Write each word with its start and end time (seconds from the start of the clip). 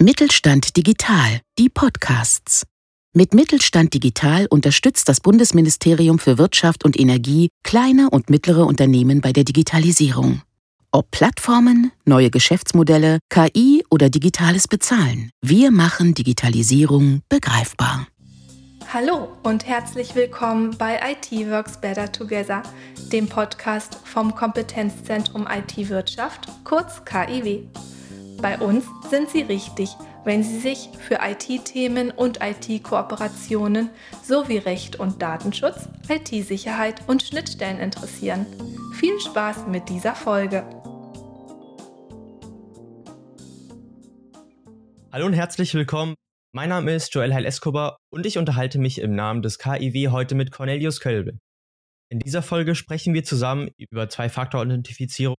Mittelstand 0.00 0.76
Digital, 0.76 1.40
die 1.58 1.68
Podcasts. 1.68 2.62
Mit 3.14 3.34
Mittelstand 3.34 3.92
Digital 3.94 4.46
unterstützt 4.48 5.08
das 5.08 5.18
Bundesministerium 5.18 6.20
für 6.20 6.38
Wirtschaft 6.38 6.84
und 6.84 6.98
Energie 6.98 7.48
kleine 7.64 8.08
und 8.08 8.30
mittlere 8.30 8.64
Unternehmen 8.64 9.20
bei 9.20 9.32
der 9.32 9.42
Digitalisierung. 9.42 10.42
Ob 10.92 11.10
Plattformen, 11.10 11.90
neue 12.04 12.30
Geschäftsmodelle, 12.30 13.18
KI 13.28 13.84
oder 13.90 14.08
digitales 14.08 14.68
Bezahlen, 14.68 15.32
wir 15.42 15.72
machen 15.72 16.14
Digitalisierung 16.14 17.22
begreifbar. 17.28 18.06
Hallo 18.92 19.36
und 19.42 19.66
herzlich 19.66 20.14
willkommen 20.14 20.78
bei 20.78 21.00
IT 21.10 21.32
Works 21.50 21.80
Better 21.80 22.12
Together, 22.12 22.62
dem 23.10 23.28
Podcast 23.28 23.98
vom 24.04 24.32
Kompetenzzentrum 24.32 25.48
IT 25.50 25.88
Wirtschaft, 25.88 26.46
kurz 26.62 27.04
KIW. 27.04 27.64
Bei 28.40 28.56
uns 28.60 28.84
sind 29.10 29.28
Sie 29.30 29.42
richtig, 29.42 29.90
wenn 30.22 30.44
Sie 30.44 30.60
sich 30.60 30.90
für 31.00 31.18
IT-Themen 31.20 32.12
und 32.12 32.38
IT-Kooperationen 32.40 33.90
sowie 34.22 34.58
Recht 34.58 34.94
und 34.94 35.20
Datenschutz, 35.20 35.88
IT-Sicherheit 36.08 37.02
und 37.08 37.24
Schnittstellen 37.24 37.80
interessieren. 37.80 38.46
Viel 38.94 39.18
Spaß 39.18 39.66
mit 39.66 39.88
dieser 39.88 40.14
Folge! 40.14 40.64
Hallo 45.10 45.26
und 45.26 45.32
herzlich 45.32 45.74
willkommen. 45.74 46.14
Mein 46.54 46.68
Name 46.68 46.94
ist 46.94 47.12
Joel 47.12 47.34
Heil 47.34 47.44
Escobar 47.44 47.96
und 48.12 48.24
ich 48.24 48.38
unterhalte 48.38 48.78
mich 48.78 49.00
im 49.00 49.16
Namen 49.16 49.42
des 49.42 49.58
KIW 49.58 50.10
heute 50.10 50.36
mit 50.36 50.52
Cornelius 50.52 51.00
Kölbe. 51.00 51.40
In 52.08 52.20
dieser 52.20 52.42
Folge 52.42 52.76
sprechen 52.76 53.14
wir 53.14 53.24
zusammen 53.24 53.70
über 53.78 54.08
Zwei-Faktor-Authentifizierung. 54.08 55.34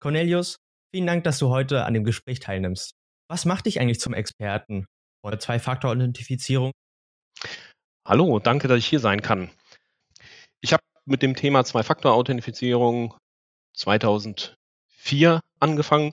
Cornelius, 0.00 0.56
Vielen 0.94 1.08
Dank, 1.08 1.24
dass 1.24 1.40
du 1.40 1.48
heute 1.48 1.86
an 1.86 1.92
dem 1.92 2.04
Gespräch 2.04 2.38
teilnimmst. 2.38 2.94
Was 3.28 3.46
macht 3.46 3.66
dich 3.66 3.80
eigentlich 3.80 3.98
zum 3.98 4.14
Experten 4.14 4.86
oder 5.24 5.40
Zwei-Faktor-Authentifizierung? 5.40 6.70
Hallo, 8.06 8.38
danke, 8.38 8.68
dass 8.68 8.78
ich 8.78 8.86
hier 8.86 9.00
sein 9.00 9.20
kann. 9.20 9.50
Ich 10.60 10.72
habe 10.72 10.84
mit 11.04 11.20
dem 11.22 11.34
Thema 11.34 11.64
Zwei-Faktor-Authentifizierung 11.64 13.16
2004 13.76 15.40
angefangen. 15.58 16.12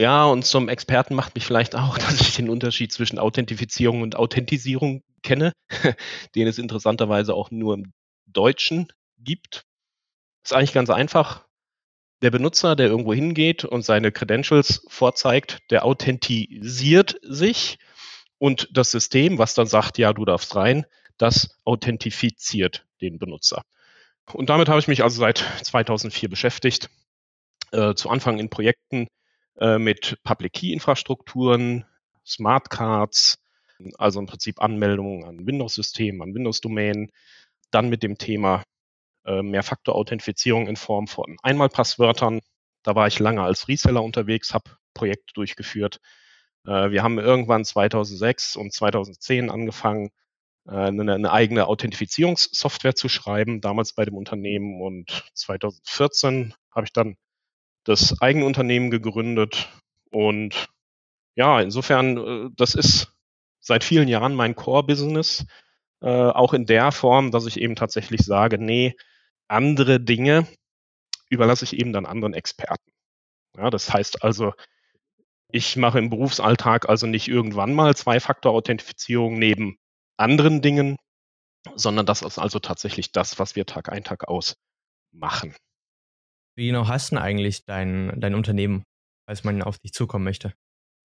Ja, 0.00 0.24
und 0.24 0.46
zum 0.46 0.70
Experten 0.70 1.14
macht 1.14 1.34
mich 1.34 1.44
vielleicht 1.44 1.76
auch, 1.76 1.98
dass 1.98 2.22
ich 2.22 2.34
den 2.34 2.48
Unterschied 2.48 2.94
zwischen 2.94 3.18
Authentifizierung 3.18 4.00
und 4.00 4.16
Authentisierung 4.16 5.02
kenne, 5.22 5.52
den 6.34 6.46
es 6.46 6.56
interessanterweise 6.56 7.34
auch 7.34 7.50
nur 7.50 7.74
im 7.74 7.92
Deutschen 8.24 8.90
gibt. 9.18 9.66
Ist 10.46 10.54
eigentlich 10.54 10.72
ganz 10.72 10.88
einfach 10.88 11.44
der 12.24 12.30
Benutzer, 12.30 12.74
der 12.74 12.86
irgendwo 12.86 13.12
hingeht 13.12 13.66
und 13.66 13.84
seine 13.84 14.10
Credentials 14.10 14.82
vorzeigt, 14.88 15.58
der 15.70 15.84
authentisiert 15.84 17.20
sich 17.20 17.78
und 18.38 18.66
das 18.72 18.90
System, 18.90 19.36
was 19.36 19.52
dann 19.52 19.66
sagt, 19.66 19.98
ja, 19.98 20.14
du 20.14 20.24
darfst 20.24 20.56
rein, 20.56 20.86
das 21.18 21.60
authentifiziert 21.64 22.86
den 23.02 23.18
Benutzer. 23.18 23.62
Und 24.32 24.48
damit 24.48 24.70
habe 24.70 24.80
ich 24.80 24.88
mich 24.88 25.02
also 25.02 25.20
seit 25.20 25.44
2004 25.62 26.30
beschäftigt. 26.30 26.88
Äh, 27.72 27.94
zu 27.94 28.08
Anfang 28.08 28.38
in 28.38 28.48
Projekten 28.48 29.06
äh, 29.58 29.78
mit 29.78 30.16
Public 30.24 30.54
Key 30.54 30.72
Infrastrukturen, 30.72 31.84
Smart 32.24 32.70
Cards, 32.70 33.36
also 33.98 34.18
im 34.18 34.26
Prinzip 34.26 34.62
Anmeldungen 34.62 35.24
an 35.24 35.46
Windows-Systemen, 35.46 36.22
an 36.22 36.34
Windows-Domänen. 36.34 37.10
Dann 37.70 37.90
mit 37.90 38.02
dem 38.02 38.16
Thema 38.16 38.62
äh, 39.24 39.42
Mehrfaktor-Authentifizierung 39.42 40.66
in 40.66 40.76
Form 40.76 41.06
von 41.06 41.36
Einmalpasswörtern. 41.42 42.40
Da 42.82 42.94
war 42.94 43.06
ich 43.06 43.18
lange 43.18 43.42
als 43.42 43.68
Reseller 43.68 44.02
unterwegs, 44.02 44.54
habe 44.54 44.70
Projekte 44.94 45.32
durchgeführt. 45.34 46.00
Äh, 46.66 46.90
wir 46.90 47.02
haben 47.02 47.18
irgendwann 47.18 47.64
2006 47.64 48.56
und 48.56 48.72
2010 48.72 49.50
angefangen, 49.50 50.10
äh, 50.66 50.72
eine, 50.72 51.14
eine 51.14 51.32
eigene 51.32 51.66
Authentifizierungssoftware 51.66 52.94
zu 52.94 53.08
schreiben, 53.08 53.60
damals 53.60 53.94
bei 53.94 54.04
dem 54.04 54.16
Unternehmen. 54.16 54.80
Und 54.80 55.24
2014 55.34 56.54
habe 56.70 56.86
ich 56.86 56.92
dann 56.92 57.16
das 57.84 58.20
eigene 58.20 58.46
Unternehmen 58.46 58.90
gegründet. 58.90 59.68
Und 60.10 60.68
ja, 61.34 61.60
insofern, 61.60 62.52
das 62.56 62.74
ist 62.74 63.12
seit 63.60 63.82
vielen 63.82 64.08
Jahren 64.08 64.34
mein 64.34 64.54
Core-Business. 64.54 65.46
Äh, 66.00 66.08
auch 66.08 66.52
in 66.52 66.66
der 66.66 66.92
Form, 66.92 67.30
dass 67.30 67.46
ich 67.46 67.60
eben 67.60 67.76
tatsächlich 67.76 68.20
sage, 68.22 68.58
nee, 68.58 68.94
andere 69.48 70.00
Dinge 70.00 70.46
überlasse 71.30 71.64
ich 71.64 71.76
eben 71.76 71.92
dann 71.92 72.06
anderen 72.06 72.34
Experten. 72.34 72.90
Ja, 73.56 73.70
das 73.70 73.92
heißt 73.92 74.22
also, 74.22 74.52
ich 75.50 75.76
mache 75.76 75.98
im 75.98 76.10
Berufsalltag 76.10 76.88
also 76.88 77.06
nicht 77.06 77.28
irgendwann 77.28 77.74
mal 77.74 77.94
Zwei-Faktor-Authentifizierung 77.94 79.38
neben 79.38 79.78
anderen 80.16 80.62
Dingen, 80.62 80.96
sondern 81.74 82.06
das 82.06 82.22
ist 82.22 82.38
also 82.38 82.58
tatsächlich 82.58 83.12
das, 83.12 83.38
was 83.38 83.56
wir 83.56 83.66
Tag 83.66 83.90
ein, 83.90 84.04
Tag 84.04 84.28
aus 84.28 84.56
machen. 85.12 85.54
Wie 86.56 86.66
genau 86.66 86.88
hast 86.88 87.12
du 87.12 87.20
eigentlich 87.20 87.64
dein, 87.64 88.20
dein 88.20 88.34
Unternehmen, 88.34 88.84
falls 89.26 89.44
man 89.44 89.62
auf 89.62 89.78
dich 89.78 89.92
zukommen 89.92 90.24
möchte? 90.24 90.54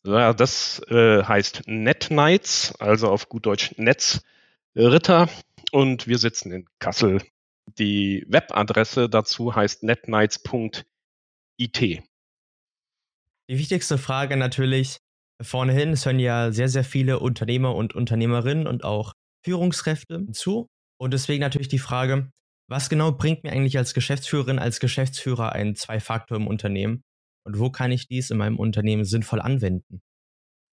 Ja, 0.05 0.33
das 0.33 0.81
äh, 0.89 1.25
heißt 1.25 1.63
NetNights, 1.67 2.77
also 2.79 3.11
auf 3.11 3.29
gut 3.29 3.47
Deutsch 3.47 3.75
Netzritter. 3.77 5.29
Und 5.73 6.07
wir 6.07 6.19
sitzen 6.19 6.53
in 6.53 6.67
Kassel 6.79 7.21
die 7.67 8.25
Webadresse 8.29 9.09
dazu 9.09 9.55
heißt 9.55 9.83
netnights.it. 9.83 10.85
Die 11.81 12.03
wichtigste 13.49 13.99
Frage 13.99 14.37
natürlich 14.37 14.99
vornehin, 15.41 15.91
es 15.91 16.07
hören 16.07 16.19
ja 16.19 16.53
sehr, 16.53 16.69
sehr 16.69 16.85
viele 16.85 17.21
Unternehmer 17.21 17.75
und 17.75 17.95
Unternehmerinnen 17.95 18.67
und 18.67 18.85
auch 18.85 19.13
Führungskräfte 19.45 20.27
zu. 20.33 20.69
Und 20.99 21.13
deswegen 21.13 21.41
natürlich 21.41 21.69
die 21.69 21.79
Frage, 21.79 22.31
was 22.69 22.89
genau 22.89 23.13
bringt 23.13 23.45
mir 23.45 23.53
eigentlich 23.53 23.79
als 23.79 23.95
Geschäftsführerin, 23.95 24.59
als 24.59 24.81
Geschäftsführer 24.81 25.53
ein 25.53 25.77
Zwei-Faktor 25.77 26.37
im 26.37 26.47
Unternehmen? 26.47 27.03
Und 27.45 27.61
wo 27.61 27.71
kann 27.71 27.93
ich 27.93 28.09
dies 28.09 28.31
in 28.31 28.39
meinem 28.39 28.59
Unternehmen 28.59 29.05
sinnvoll 29.05 29.41
anwenden? 29.41 30.01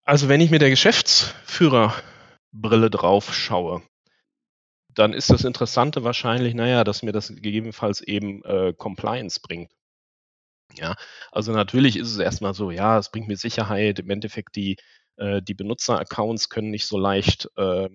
Also 0.04 0.28
wenn 0.28 0.40
ich 0.40 0.50
mit 0.50 0.60
der 0.60 0.70
Geschäftsführerbrille 0.70 2.90
drauf 2.90 3.32
schaue, 3.32 3.82
dann 4.94 5.12
ist 5.12 5.30
das 5.30 5.44
Interessante 5.44 6.04
wahrscheinlich, 6.04 6.54
naja, 6.54 6.84
dass 6.84 7.02
mir 7.02 7.12
das 7.12 7.28
gegebenenfalls 7.28 8.00
eben 8.00 8.44
äh, 8.44 8.72
Compliance 8.76 9.40
bringt. 9.40 9.72
Ja, 10.76 10.96
also 11.30 11.52
natürlich 11.52 11.96
ist 11.96 12.10
es 12.10 12.18
erstmal 12.18 12.54
so, 12.54 12.70
ja, 12.70 12.98
es 12.98 13.10
bringt 13.10 13.28
mir 13.28 13.36
Sicherheit. 13.36 14.00
Im 14.00 14.10
Endeffekt 14.10 14.56
die, 14.56 14.76
äh, 15.16 15.42
die 15.42 15.54
Benutzeraccounts 15.54 16.48
können 16.48 16.70
nicht 16.70 16.86
so 16.86 16.98
leicht 16.98 17.48
äh, 17.56 17.88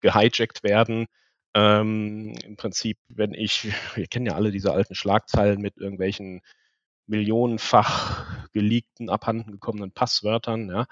gehijackt 0.00 0.62
werden. 0.62 1.06
Ähm, 1.54 2.34
Im 2.44 2.56
Prinzip, 2.56 2.98
wenn 3.08 3.34
ich, 3.34 3.72
wir 3.96 4.06
kennen 4.06 4.26
ja 4.26 4.34
alle 4.34 4.50
diese 4.52 4.72
alten 4.72 4.94
Schlagzeilen 4.94 5.60
mit 5.60 5.78
irgendwelchen 5.78 6.42
millionenfach 7.06 8.48
geleakten, 8.52 9.08
abhanden 9.10 9.52
gekommenen 9.52 9.92
Passwörtern, 9.92 10.68
ja. 10.70 10.86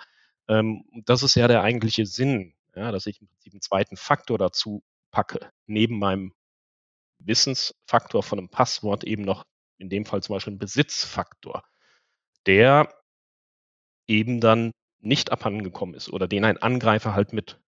Ähm, 0.49 0.85
das 1.05 1.23
ist 1.23 1.35
ja 1.35 1.49
der 1.49 1.63
eigentliche 1.63 2.07
Sinn, 2.07 2.55
ja, 2.75 2.93
dass 2.93 3.07
ich 3.07 3.21
im 3.21 3.29
Prinzip 3.29 3.53
einen 3.53 3.61
zweiten 3.61 3.97
Faktor 3.97 4.39
dazu 4.39 4.83
packe, 5.11 5.51
neben 5.67 5.99
meinem 5.99 6.33
Wissensfaktor 7.19 8.23
von 8.23 8.39
einem 8.39 8.49
Passwort 8.49 9.05
eben 9.05 9.23
noch 9.23 9.45
in 9.79 9.89
dem 9.89 10.05
Fall 10.05 10.23
zum 10.23 10.35
Beispiel 10.35 10.53
einen 10.53 10.59
Besitzfaktor, 10.59 11.63
der 12.47 12.93
eben 14.07 14.41
dann 14.41 14.73
nicht 15.01 15.33
abhandengekommen 15.33 15.95
ist 15.95 16.11
oder 16.11 16.29
den 16.29 16.45
ein 16.45 16.59
Angreifer 16.59 17.15
halt 17.15 17.33
mit 17.33 17.61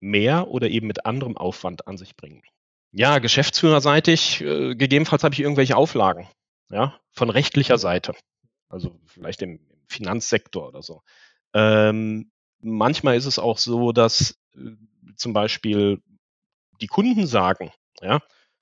mehr 0.00 0.48
oder 0.48 0.68
eben 0.68 0.86
mit 0.86 1.06
anderem 1.06 1.36
Aufwand 1.36 1.86
an 1.86 1.96
sich 1.96 2.16
bringen. 2.16 2.42
Ja, 2.92 3.18
geschäftsführerseitig, 3.18 4.40
äh, 4.42 4.74
gegebenenfalls 4.74 5.24
habe 5.24 5.34
ich 5.34 5.40
irgendwelche 5.40 5.76
Auflagen, 5.76 6.28
ja, 6.70 7.00
von 7.10 7.30
rechtlicher 7.30 7.78
Seite, 7.78 8.14
also 8.68 9.00
vielleicht 9.06 9.42
im, 9.42 9.58
im 9.68 9.82
Finanzsektor 9.88 10.68
oder 10.68 10.82
so. 10.82 11.02
Ähm, 11.54 12.30
manchmal 12.60 13.16
ist 13.16 13.26
es 13.26 13.38
auch 13.38 13.58
so, 13.58 13.92
dass 13.92 14.38
äh, 14.54 14.76
zum 15.16 15.32
Beispiel 15.32 16.02
die 16.80 16.86
Kunden 16.86 17.26
sagen, 17.26 17.72
ja, 18.00 18.20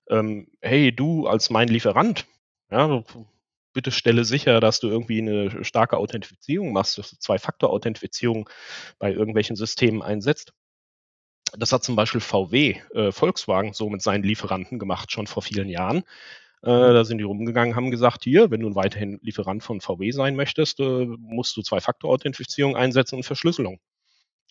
ähm, 0.08 0.48
hey, 0.60 0.94
du 0.94 1.26
als 1.26 1.50
mein 1.50 1.68
Lieferant, 1.68 2.26
ja, 2.70 3.02
bitte 3.72 3.90
stelle 3.90 4.24
sicher, 4.24 4.60
dass 4.60 4.80
du 4.80 4.88
irgendwie 4.88 5.20
eine 5.20 5.64
starke 5.64 5.96
Authentifizierung 5.96 6.72
machst, 6.72 6.98
dass 6.98 7.10
du 7.10 7.16
Zwei-Faktor-Authentifizierung 7.18 8.48
bei 8.98 9.12
irgendwelchen 9.12 9.56
Systemen 9.56 10.02
einsetzt. 10.02 10.52
Das 11.58 11.72
hat 11.72 11.84
zum 11.84 11.96
Beispiel 11.96 12.20
VW, 12.20 12.80
äh, 12.94 13.12
Volkswagen, 13.12 13.74
so 13.74 13.90
mit 13.90 14.02
seinen 14.02 14.22
Lieferanten 14.22 14.78
gemacht, 14.78 15.12
schon 15.12 15.26
vor 15.26 15.42
vielen 15.42 15.68
Jahren. 15.68 16.04
Äh, 16.62 16.70
mhm. 16.70 16.94
da 16.94 17.04
sind 17.04 17.18
die 17.18 17.24
rumgegangen, 17.24 17.76
haben 17.76 17.90
gesagt, 17.90 18.24
hier, 18.24 18.50
wenn 18.50 18.60
du 18.60 18.74
weiterhin 18.74 19.18
Lieferant 19.22 19.62
von 19.62 19.80
VW 19.80 20.10
sein 20.12 20.36
möchtest, 20.36 20.80
äh, 20.80 21.06
musst 21.18 21.56
du 21.56 21.62
Zwei-Faktor-Authentifizierung 21.62 22.76
einsetzen 22.76 23.16
und 23.16 23.24
Verschlüsselung. 23.24 23.80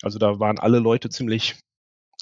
Also 0.02 0.18
da 0.18 0.38
waren 0.38 0.58
alle 0.58 0.78
Leute 0.78 1.08
ziemlich 1.08 1.56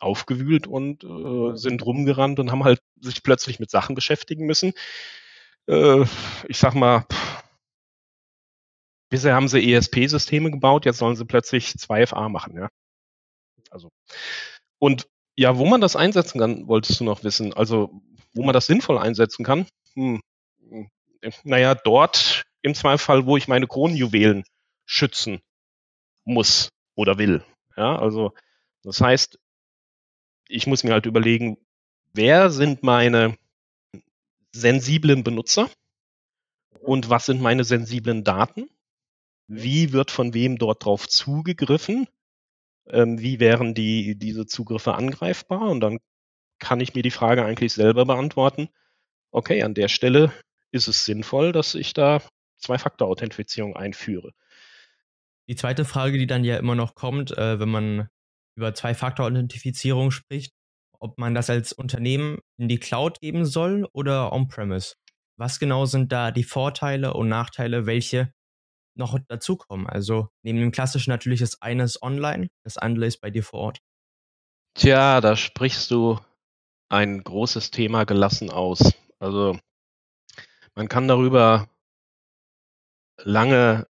aufgewühlt 0.01 0.67
und 0.67 1.05
äh, 1.05 1.57
sind 1.57 1.85
rumgerannt 1.85 2.39
und 2.39 2.51
haben 2.51 2.65
halt 2.65 2.81
sich 3.01 3.23
plötzlich 3.23 3.61
mit 3.61 3.71
Sachen 3.71 3.95
beschäftigen 3.95 4.47
müssen. 4.47 4.73
Äh, 5.67 6.05
ich 6.49 6.59
sag 6.59 6.75
mal, 6.75 7.07
bisher 9.11 9.35
haben 9.35 9.49
sie 9.49 9.73
ESP-Systeme 9.73 10.51
gebaut, 10.51 10.85
jetzt 10.85 10.99
sollen 10.99 11.17
sie 11.17 11.25
plötzlich 11.25 11.69
2FA 11.69 12.29
machen, 12.29 12.57
ja. 12.57 12.69
Also, 13.71 13.91
und 14.79 15.09
ja, 15.37 15.57
wo 15.57 15.67
man 15.67 15.81
das 15.81 15.97
einsetzen 15.97 16.39
kann, 16.41 16.67
wolltest 16.69 17.01
du 17.01 17.05
noch 17.05 17.25
wissen. 17.25 17.55
Also, 17.55 18.03
wo 18.35 18.43
man 18.43 18.53
das 18.53 18.67
sinnvoll 18.67 18.99
einsetzen 18.99 19.45
kann. 19.45 19.67
Hm. 19.95 20.21
Naja, 21.45 21.75
dort 21.75 22.43
im 22.63 22.75
Zweifel, 22.75 23.27
wo 23.27 23.37
ich 23.37 23.49
meine 23.49 23.67
Kronjuwelen 23.67 24.45
schützen 24.87 25.41
muss 26.25 26.71
oder 26.95 27.19
will. 27.19 27.45
Ja, 27.77 27.97
also, 27.99 28.35
das 28.83 29.01
heißt, 29.01 29.39
ich 30.51 30.67
muss 30.67 30.85
mir 30.85 30.93
halt 30.93 31.07
überlegen, 31.07 31.57
wer 32.13 32.51
sind 32.51 32.83
meine 32.83 33.37
sensiblen 34.53 35.23
Benutzer 35.23 35.71
und 36.81 37.09
was 37.09 37.27
sind 37.27 37.41
meine 37.41 37.65
sensiblen 37.65 38.25
Daten? 38.25 38.69
Wie 39.47 39.93
wird 39.93 40.11
von 40.11 40.35
wem 40.35 40.59
dort 40.59 40.85
drauf 40.85 41.09
zugegriffen? 41.09 42.09
Ähm, 42.89 43.21
wie 43.21 43.41
wären 43.41 43.75
die, 43.75 44.17
diese 44.17 44.47
Zugriffe 44.47 44.95
angreifbar? 44.95 45.63
Und 45.71 45.81
dann 45.81 45.99
kann 46.59 46.81
ich 46.81 46.95
mir 46.95 47.03
die 47.03 47.11
Frage 47.11 47.45
eigentlich 47.45 47.73
selber 47.73 48.05
beantworten. 48.05 48.69
Okay, 49.31 49.63
an 49.63 49.75
der 49.75 49.89
Stelle 49.89 50.33
ist 50.73 50.89
es 50.89 51.05
sinnvoll, 51.05 51.53
dass 51.53 51.75
ich 51.75 51.93
da 51.95 52.21
Zwei-Faktor-Authentifizierung 52.59 53.75
einführe. 53.75 54.33
Die 55.49 55.57
zweite 55.57 55.85
Frage, 55.85 56.19
die 56.19 56.27
dann 56.27 56.45
ja 56.45 56.59
immer 56.59 56.75
noch 56.75 56.95
kommt, 56.95 57.37
äh, 57.37 57.59
wenn 57.59 57.71
man 57.71 58.09
über 58.57 58.75
Zwei-Faktor-Authentifizierung 58.75 60.11
spricht, 60.11 60.53
ob 60.99 61.19
man 61.19 61.35
das 61.35 61.51
als 61.51 61.73
Unternehmen 61.73 62.39
in 62.59 62.69
die 62.69 62.79
Cloud 62.79 63.21
geben 63.21 63.45
soll 63.45 63.89
oder 63.93 64.33
on-premise. 64.33 64.95
Was 65.39 65.59
genau 65.59 65.87
sind 65.87 66.13
da 66.13 66.31
die 66.31 66.45
Vorteile 66.45 67.15
und 67.15 67.29
Nachteile, 67.29 67.87
welche 67.87 68.33
noch 68.95 69.19
dazukommen? 69.29 69.87
Also 69.87 70.29
neben 70.43 70.59
dem 70.59 70.73
klassischen 70.73 71.11
natürlich 71.11 71.41
das 71.41 71.63
eine 71.63 71.85
ist 71.85 72.03
online, 72.03 72.49
das 72.65 72.77
andere 72.77 73.07
ist 73.07 73.21
bei 73.21 73.31
dir 73.31 73.43
vor 73.43 73.61
Ort. 73.61 73.79
Tja, 74.75 75.21
da 75.21 75.37
sprichst 75.37 75.91
du 75.91 76.19
ein 76.91 77.23
großes 77.23 77.71
Thema 77.71 78.05
gelassen 78.05 78.51
aus. 78.51 78.95
Also 79.19 79.59
man 80.75 80.89
kann 80.89 81.09
darüber 81.09 81.69
lange 83.17 83.87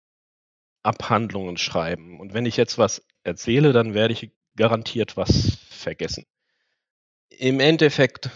Abhandlungen 0.84 1.58
schreiben. 1.58 2.20
Und 2.20 2.34
wenn 2.34 2.46
ich 2.46 2.58
jetzt 2.58 2.78
was 2.78 3.06
erzähle, 3.24 3.74
dann 3.74 3.94
werde 3.94 4.14
ich 4.14 4.32
garantiert 4.56 5.18
was 5.18 5.58
vergessen. 5.70 6.26
Im 7.30 7.60
Endeffekt 7.60 8.30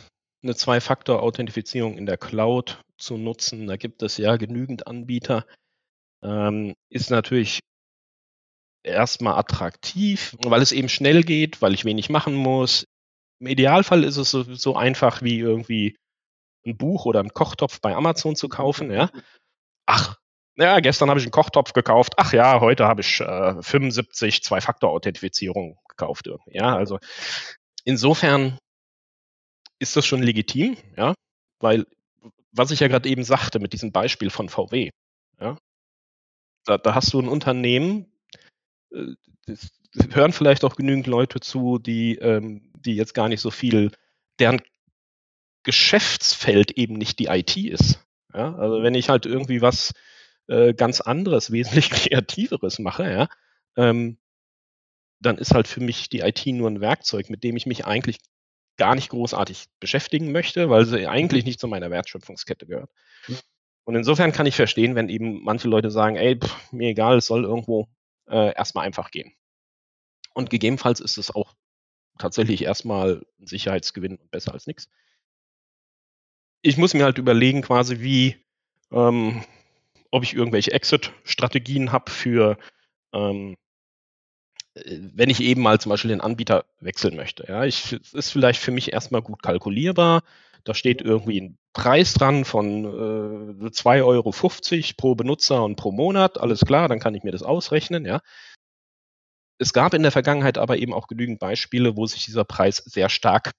eine 0.43 0.55
Zwei-Faktor-Authentifizierung 0.55 1.97
in 1.97 2.05
der 2.05 2.17
Cloud 2.17 2.81
zu 2.97 3.17
nutzen, 3.17 3.67
da 3.67 3.77
gibt 3.77 4.03
es 4.03 4.17
ja 4.17 4.37
genügend 4.37 4.87
Anbieter, 4.87 5.45
ähm, 6.21 6.75
ist 6.89 7.11
natürlich 7.11 7.59
erstmal 8.83 9.37
attraktiv, 9.37 10.35
weil 10.43 10.61
es 10.61 10.71
eben 10.71 10.89
schnell 10.89 11.23
geht, 11.23 11.61
weil 11.61 11.73
ich 11.73 11.85
wenig 11.85 12.09
machen 12.09 12.35
muss. 12.35 12.85
Im 13.39 13.47
Idealfall 13.47 14.03
ist 14.03 14.17
es 14.17 14.31
so, 14.31 14.43
so 14.43 14.75
einfach 14.75 15.21
wie 15.21 15.39
irgendwie 15.39 15.97
ein 16.65 16.77
Buch 16.77 17.05
oder 17.05 17.19
einen 17.19 17.33
Kochtopf 17.33 17.79
bei 17.81 17.95
Amazon 17.95 18.35
zu 18.35 18.49
kaufen, 18.49 18.91
ja. 18.91 19.09
Ach, 19.85 20.17
ja, 20.57 20.81
gestern 20.81 21.09
habe 21.09 21.19
ich 21.19 21.25
einen 21.25 21.31
Kochtopf 21.31 21.73
gekauft. 21.73 22.13
Ach 22.17 22.33
ja, 22.33 22.59
heute 22.59 22.85
habe 22.85 23.01
ich 23.01 23.21
äh, 23.21 23.61
75 23.61 24.43
Zwei-Faktor-Authentifizierung 24.43 25.79
gekauft. 25.99 26.29
Ja, 26.47 26.75
also 26.75 26.99
insofern 27.83 28.57
ist 29.79 29.95
das 29.95 30.05
schon 30.05 30.23
legitim, 30.23 30.77
ja, 30.97 31.13
weil 31.59 31.85
was 32.51 32.71
ich 32.71 32.79
ja 32.79 32.87
gerade 32.87 33.07
eben 33.09 33.23
sagte 33.23 33.59
mit 33.59 33.73
diesem 33.73 33.91
Beispiel 33.91 34.29
von 34.29 34.49
VW, 34.49 34.89
ja, 35.39 35.57
da, 36.65 36.77
da 36.77 36.95
hast 36.95 37.13
du 37.13 37.19
ein 37.19 37.27
Unternehmen, 37.27 38.11
äh, 38.91 39.13
das 39.45 39.71
hören 40.11 40.33
vielleicht 40.33 40.63
auch 40.63 40.75
genügend 40.75 41.07
Leute 41.07 41.39
zu, 41.39 41.79
die, 41.79 42.15
ähm, 42.15 42.71
die 42.75 42.95
jetzt 42.95 43.13
gar 43.13 43.29
nicht 43.29 43.41
so 43.41 43.51
viel, 43.51 43.91
deren 44.39 44.61
Geschäftsfeld 45.63 46.71
eben 46.71 46.95
nicht 46.95 47.19
die 47.19 47.25
IT 47.25 47.57
ist. 47.57 48.05
Ja, 48.33 48.55
also 48.55 48.83
wenn 48.83 48.93
ich 48.93 49.09
halt 49.09 49.25
irgendwie 49.25 49.61
was 49.61 49.93
äh, 50.47 50.73
ganz 50.73 51.01
anderes, 51.01 51.51
wesentlich 51.51 51.89
kreativeres 51.89 52.79
mache, 52.79 53.09
ja, 53.09 53.27
ähm, 53.75 54.17
dann 55.19 55.37
ist 55.37 55.53
halt 55.53 55.67
für 55.67 55.81
mich 55.81 56.09
die 56.09 56.19
IT 56.19 56.45
nur 56.47 56.69
ein 56.69 56.81
Werkzeug, 56.81 57.29
mit 57.29 57.43
dem 57.43 57.57
ich 57.57 57.65
mich 57.65 57.85
eigentlich 57.85 58.19
gar 58.77 58.95
nicht 58.95 59.09
großartig 59.09 59.65
beschäftigen 59.79 60.31
möchte, 60.31 60.69
weil 60.69 60.85
sie 60.85 61.07
eigentlich 61.07 61.45
nicht 61.45 61.59
zu 61.59 61.67
meiner 61.67 61.91
Wertschöpfungskette 61.91 62.65
gehört. 62.65 62.89
Und 63.83 63.95
insofern 63.95 64.31
kann 64.31 64.45
ich 64.45 64.55
verstehen, 64.55 64.95
wenn 64.95 65.09
eben 65.09 65.43
manche 65.43 65.67
Leute 65.67 65.91
sagen, 65.91 66.15
ey, 66.15 66.39
pff, 66.39 66.71
mir 66.71 66.89
egal, 66.89 67.17
es 67.17 67.25
soll 67.25 67.43
irgendwo 67.43 67.89
äh, 68.27 68.55
erstmal 68.55 68.85
einfach 68.85 69.11
gehen. 69.11 69.33
Und 70.33 70.49
gegebenenfalls 70.49 70.99
ist 71.01 71.17
es 71.17 71.33
auch 71.33 71.55
tatsächlich 72.17 72.63
erstmal 72.63 73.25
ein 73.39 73.47
Sicherheitsgewinn 73.47 74.17
und 74.17 74.31
besser 74.31 74.53
als 74.53 74.67
nichts. 74.67 74.89
Ich 76.61 76.77
muss 76.77 76.93
mir 76.93 77.03
halt 77.03 77.17
überlegen, 77.17 77.61
quasi, 77.61 77.99
wie, 77.99 78.37
ähm, 78.91 79.43
ob 80.11 80.23
ich 80.23 80.33
irgendwelche 80.33 80.71
Exit-Strategien 80.71 81.91
habe 81.91 82.11
für 82.11 82.57
ähm, 83.13 83.53
äh, 83.53 83.68
wenn 84.85 85.29
ich 85.29 85.41
eben 85.41 85.61
mal 85.61 85.79
zum 85.79 85.89
Beispiel 85.91 86.09
den 86.09 86.21
Anbieter 86.21 86.65
wechseln 86.79 87.15
möchte. 87.15 87.45
Ja, 87.47 87.65
ich, 87.65 87.93
es 87.93 88.13
ist 88.13 88.31
vielleicht 88.31 88.61
für 88.61 88.71
mich 88.71 88.93
erstmal 88.93 89.21
gut 89.21 89.43
kalkulierbar. 89.43 90.23
Da 90.63 90.73
steht 90.73 91.01
irgendwie 91.01 91.41
ein 91.41 91.57
Preis 91.73 92.13
dran 92.13 92.45
von 92.45 92.85
äh, 92.85 93.67
2,50 93.67 94.03
Euro 94.03 94.31
pro 94.97 95.15
Benutzer 95.15 95.63
und 95.63 95.75
pro 95.75 95.91
Monat. 95.91 96.39
Alles 96.39 96.61
klar, 96.61 96.87
dann 96.87 96.99
kann 96.99 97.15
ich 97.15 97.23
mir 97.23 97.31
das 97.31 97.43
ausrechnen. 97.43 98.05
Ja. 98.05 98.21
Es 99.57 99.73
gab 99.73 99.93
in 99.93 100.03
der 100.03 100.11
Vergangenheit 100.11 100.57
aber 100.57 100.77
eben 100.77 100.93
auch 100.93 101.07
genügend 101.07 101.39
Beispiele, 101.39 101.95
wo 101.95 102.05
sich 102.05 102.25
dieser 102.25 102.43
Preis 102.45 102.77
sehr 102.77 103.09
stark 103.09 103.51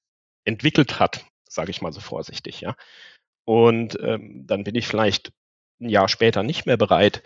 entwickelt 0.44 0.98
hat, 0.98 1.24
sage 1.48 1.70
ich 1.70 1.82
mal 1.82 1.92
so 1.92 2.00
vorsichtig. 2.00 2.60
Ja. 2.60 2.74
Und 3.44 3.98
ähm, 4.02 4.46
dann 4.46 4.64
bin 4.64 4.74
ich 4.74 4.86
vielleicht 4.86 5.32
ein 5.80 5.88
Jahr 5.88 6.08
später 6.08 6.42
nicht 6.42 6.66
mehr 6.66 6.76
bereit, 6.76 7.22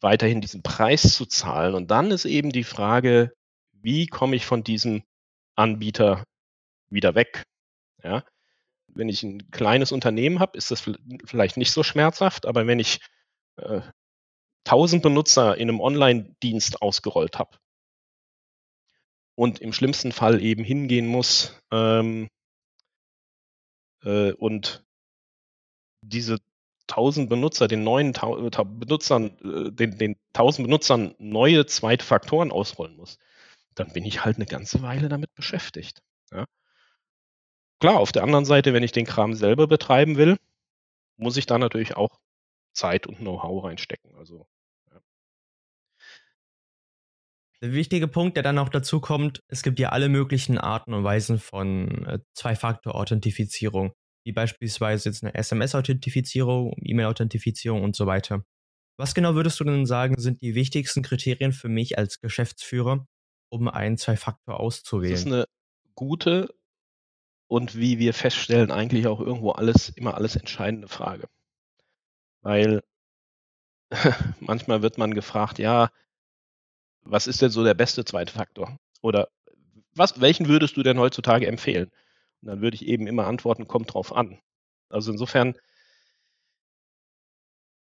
weiterhin 0.00 0.40
diesen 0.40 0.62
Preis 0.62 1.14
zu 1.14 1.26
zahlen. 1.26 1.74
Und 1.74 1.90
dann 1.90 2.10
ist 2.10 2.24
eben 2.24 2.50
die 2.50 2.64
Frage, 2.64 3.32
wie 3.72 4.06
komme 4.06 4.36
ich 4.36 4.46
von 4.46 4.64
diesem 4.64 5.02
Anbieter 5.56 6.24
wieder 6.90 7.14
weg? 7.14 7.44
Ja? 8.02 8.24
Wenn 8.88 9.08
ich 9.08 9.22
ein 9.22 9.50
kleines 9.50 9.92
Unternehmen 9.92 10.40
habe, 10.40 10.56
ist 10.56 10.70
das 10.70 10.82
vielleicht 11.24 11.56
nicht 11.56 11.72
so 11.72 11.82
schmerzhaft, 11.82 12.46
aber 12.46 12.66
wenn 12.66 12.78
ich 12.78 13.00
äh, 13.56 13.80
1000 14.66 15.02
Benutzer 15.02 15.56
in 15.56 15.68
einem 15.68 15.80
Online-Dienst 15.80 16.82
ausgerollt 16.82 17.38
habe 17.38 17.56
und 19.34 19.60
im 19.60 19.72
schlimmsten 19.72 20.12
Fall 20.12 20.42
eben 20.42 20.64
hingehen 20.64 21.06
muss 21.06 21.58
ähm, 21.72 22.28
äh, 24.02 24.32
und 24.32 24.84
diese 26.02 26.38
1000 26.88 27.28
Benutzer, 27.28 27.68
den 27.68 27.84
neuen 27.84 28.14
äh, 28.14 28.64
Benutzern, 28.64 29.36
äh, 29.44 29.70
den, 29.70 29.98
den 29.98 30.16
1000 30.34 30.66
Benutzern 30.66 31.14
neue 31.18 31.66
zweite 31.66 32.04
Faktoren 32.04 32.50
ausrollen 32.50 32.96
muss, 32.96 33.18
dann 33.74 33.92
bin 33.92 34.04
ich 34.04 34.24
halt 34.24 34.36
eine 34.36 34.46
ganze 34.46 34.82
Weile 34.82 35.08
damit 35.08 35.34
beschäftigt. 35.34 36.02
Ja. 36.32 36.46
Klar, 37.80 37.98
auf 38.00 38.12
der 38.12 38.24
anderen 38.24 38.44
Seite, 38.44 38.72
wenn 38.72 38.82
ich 38.82 38.92
den 38.92 39.06
Kram 39.06 39.34
selber 39.34 39.66
betreiben 39.66 40.16
will, 40.16 40.36
muss 41.16 41.36
ich 41.36 41.46
da 41.46 41.58
natürlich 41.58 41.96
auch 41.96 42.18
Zeit 42.72 43.06
und 43.06 43.18
Know-how 43.18 43.64
reinstecken. 43.64 44.14
Also. 44.16 44.46
Der 47.60 47.72
wichtige 47.72 48.06
Punkt, 48.06 48.36
der 48.36 48.44
dann 48.44 48.58
auch 48.58 48.68
dazu 48.68 49.00
kommt, 49.00 49.42
es 49.48 49.62
gibt 49.62 49.80
ja 49.80 49.88
alle 49.88 50.08
möglichen 50.08 50.58
Arten 50.58 50.94
und 50.94 51.02
Weisen 51.02 51.38
von 51.38 52.06
äh, 52.06 52.18
Zwei-Faktor-Authentifizierung 52.34 53.92
wie 54.28 54.32
beispielsweise 54.32 55.08
jetzt 55.08 55.24
eine 55.24 55.34
SMS-Authentifizierung, 55.34 56.74
E-Mail-Authentifizierung 56.82 57.82
und 57.82 57.96
so 57.96 58.04
weiter. 58.04 58.44
Was 58.98 59.14
genau 59.14 59.34
würdest 59.34 59.58
du 59.58 59.64
denn 59.64 59.86
sagen, 59.86 60.20
sind 60.20 60.42
die 60.42 60.54
wichtigsten 60.54 61.02
Kriterien 61.02 61.52
für 61.52 61.70
mich 61.70 61.96
als 61.96 62.20
Geschäftsführer, 62.20 63.06
um 63.48 63.68
einen 63.68 63.96
Zwei-Faktor 63.96 64.60
auszuwählen? 64.60 65.12
Das 65.12 65.20
ist 65.20 65.26
eine 65.28 65.46
gute 65.94 66.54
und 67.46 67.78
wie 67.78 67.98
wir 67.98 68.12
feststellen, 68.12 68.70
eigentlich 68.70 69.06
auch 69.06 69.20
irgendwo 69.20 69.52
alles, 69.52 69.88
immer 69.88 70.14
alles 70.14 70.36
entscheidende 70.36 70.88
Frage. 70.88 71.30
Weil 72.42 72.82
manchmal 74.40 74.82
wird 74.82 74.98
man 74.98 75.14
gefragt, 75.14 75.58
ja, 75.58 75.90
was 77.00 77.26
ist 77.26 77.40
denn 77.40 77.48
so 77.48 77.64
der 77.64 77.72
beste 77.72 78.04
zweite 78.04 78.34
Faktor? 78.34 78.76
Oder 79.00 79.30
was, 79.94 80.20
welchen 80.20 80.48
würdest 80.48 80.76
du 80.76 80.82
denn 80.82 80.98
heutzutage 80.98 81.46
empfehlen? 81.46 81.90
Und 82.42 82.48
dann 82.48 82.60
würde 82.60 82.76
ich 82.76 82.86
eben 82.86 83.06
immer 83.06 83.26
antworten, 83.26 83.66
kommt 83.66 83.94
drauf 83.94 84.12
an. 84.12 84.40
Also 84.88 85.12
insofern, 85.12 85.54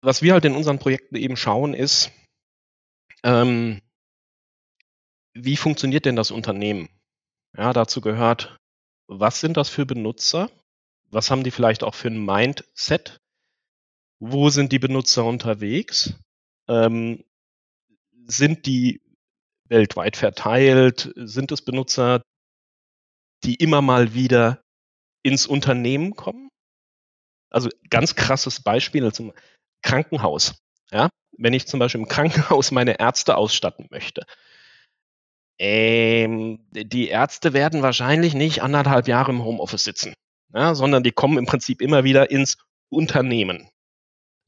was 0.02 0.22
wir 0.22 0.34
halt 0.34 0.46
in 0.46 0.56
unseren 0.56 0.80
Projekten 0.80 1.16
eben 1.16 1.38
schauen, 1.38 1.74
ist, 1.74 2.12
ähm, 3.24 3.82
wie 5.34 5.58
funktioniert 5.58 6.06
denn 6.06 6.16
das 6.16 6.32
Unternehmen? 6.32 6.90
Ja, 7.56 7.74
dazu 7.74 8.02
gehört, 8.02 8.58
was 9.08 9.40
sind 9.40 9.58
das 9.58 9.70
für 9.70 9.86
Benutzer? 9.86 10.50
Was 11.10 11.30
haben 11.30 11.44
die 11.44 11.52
vielleicht 11.52 11.84
auch 11.84 11.96
für 11.96 12.10
ein 12.10 12.24
Mindset? 12.24 13.20
Wo 14.20 14.50
sind 14.50 14.72
die 14.72 14.80
Benutzer 14.80 15.26
unterwegs? 15.26 16.16
Ähm, 16.68 17.24
sind 18.26 18.66
die 18.66 19.02
weltweit 19.68 20.18
verteilt? 20.18 21.12
Sind 21.16 21.52
es 21.52 21.62
Benutzer, 21.62 22.22
die 23.44 23.56
immer 23.56 23.82
mal 23.82 24.14
wieder 24.14 24.64
ins 25.24 25.48
Unternehmen 25.48 26.16
kommen? 26.16 26.50
Also 27.50 27.70
ganz 27.90 28.16
krasses 28.16 28.62
Beispiel 28.62 29.12
zum 29.14 29.34
Krankenhaus. 29.82 30.56
Ja, 30.92 31.10
wenn 31.38 31.54
ich 31.54 31.68
zum 31.68 31.80
Beispiel 31.80 32.02
im 32.02 32.08
Krankenhaus 32.08 32.72
meine 32.72 33.00
Ärzte 33.00 33.38
ausstatten 33.38 33.88
möchte, 33.90 34.26
ähm, 35.60 36.66
die 36.72 37.08
Ärzte 37.08 37.54
werden 37.54 37.82
wahrscheinlich 37.82 38.34
nicht 38.34 38.64
anderthalb 38.64 39.08
Jahre 39.08 39.32
im 39.32 39.44
Homeoffice 39.44 39.84
sitzen, 39.84 40.14
ja, 40.54 40.76
sondern 40.76 41.04
die 41.04 41.12
kommen 41.12 41.38
im 41.38 41.46
Prinzip 41.46 41.82
immer 41.82 42.04
wieder 42.04 42.32
ins 42.32 42.58
Unternehmen. 42.90 43.70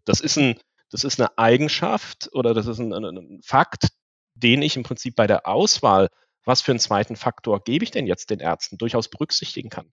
Das 0.06 0.20
ist 0.20 0.38
ein, 0.38 0.60
das 0.90 1.04
ist 1.04 1.20
eine 1.20 1.38
Eigenschaft 1.38 2.30
oder 2.34 2.54
das 2.54 2.68
ist 2.68 2.80
ein, 2.80 2.94
ein 2.94 3.42
Fakt, 3.44 3.90
den 4.36 4.62
ich 4.62 4.78
im 4.78 4.84
Prinzip 4.84 5.16
bei 5.16 5.28
der 5.28 5.48
Auswahl, 5.48 6.10
was 6.46 6.62
für 6.62 6.72
einen 6.72 6.80
zweiten 6.80 7.16
Faktor 7.16 7.64
gebe 7.64 7.84
ich 7.84 7.92
denn 7.92 8.08
jetzt 8.08 8.30
den 8.30 8.40
Ärzten, 8.40 8.78
durchaus 8.78 9.10
berücksichtigen 9.10 9.70
kann. 9.70 9.92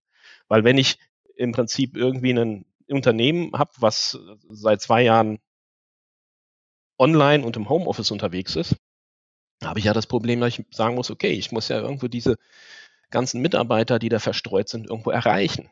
Weil 0.49 0.65
wenn 0.65 0.79
ich 0.79 0.99
im 1.37 1.53
Prinzip 1.53 1.97
irgendwie 1.97 2.33
ein 2.33 2.67
Unternehmen 2.89 3.53
habe, 3.55 3.73
was 3.79 4.19
seit 4.49 4.81
zwei 4.83 5.03
Jahren 5.03 5.39
online 6.99 7.45
und 7.45 7.57
im 7.57 7.69
Homeoffice 7.69 8.11
unterwegs 8.11 8.55
ist, 8.55 8.77
habe 9.65 9.79
ich 9.79 9.87
ja 9.87 9.93
das 9.93 10.07
Problem, 10.07 10.41
dass 10.41 10.59
ich 10.59 10.67
sagen 10.71 10.95
muss, 10.95 11.11
okay, 11.11 11.31
ich 11.31 11.53
muss 11.53 11.69
ja 11.69 11.81
irgendwo 11.81 12.09
diese 12.09 12.37
ganzen 13.11 13.41
Mitarbeiter, 13.41 13.99
die 13.99 14.09
da 14.09 14.19
verstreut 14.19 14.69
sind, 14.69 14.89
irgendwo 14.89 15.11
erreichen. 15.11 15.71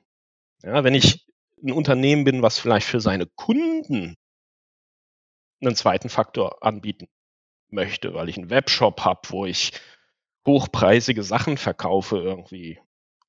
Ja, 0.63 0.85
wenn 0.85 0.95
ich 0.95 1.27
ein 1.63 1.73
Unternehmen 1.73 2.25
bin, 2.25 2.43
was 2.43 2.59
vielleicht 2.59 2.87
für 2.87 3.01
seine 3.01 3.27
Kunden 3.27 4.17
einen 5.61 5.77
zweiten 5.77 6.09
Faktor 6.09 6.63
anbieten 6.63 7.09
möchte, 7.69 8.15
weil 8.15 8.29
ich 8.29 8.39
einen 8.39 8.51
Webshop 8.51 9.03
habe, 9.03 9.21
wo 9.29 9.47
ich 9.47 9.73
hochpreisige 10.47 11.23
Sachen 11.23 11.57
verkaufe 11.57 12.19
irgendwie 12.19 12.79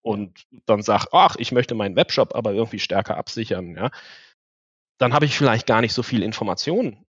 und 0.02 0.46
dann 0.66 0.82
sage, 0.82 1.08
ach, 1.12 1.36
ich 1.38 1.52
möchte 1.52 1.76
meinen 1.76 1.96
Webshop 1.96 2.36
aber 2.36 2.54
irgendwie 2.54 2.80
stärker 2.80 3.18
absichern, 3.18 3.76
ja, 3.76 3.92
dann 4.98 5.14
habe 5.14 5.26
ich 5.26 5.38
vielleicht 5.38 5.68
gar 5.68 5.82
nicht 5.82 5.94
so 5.94 6.04
viel 6.04 6.24
Informationen 6.24 7.06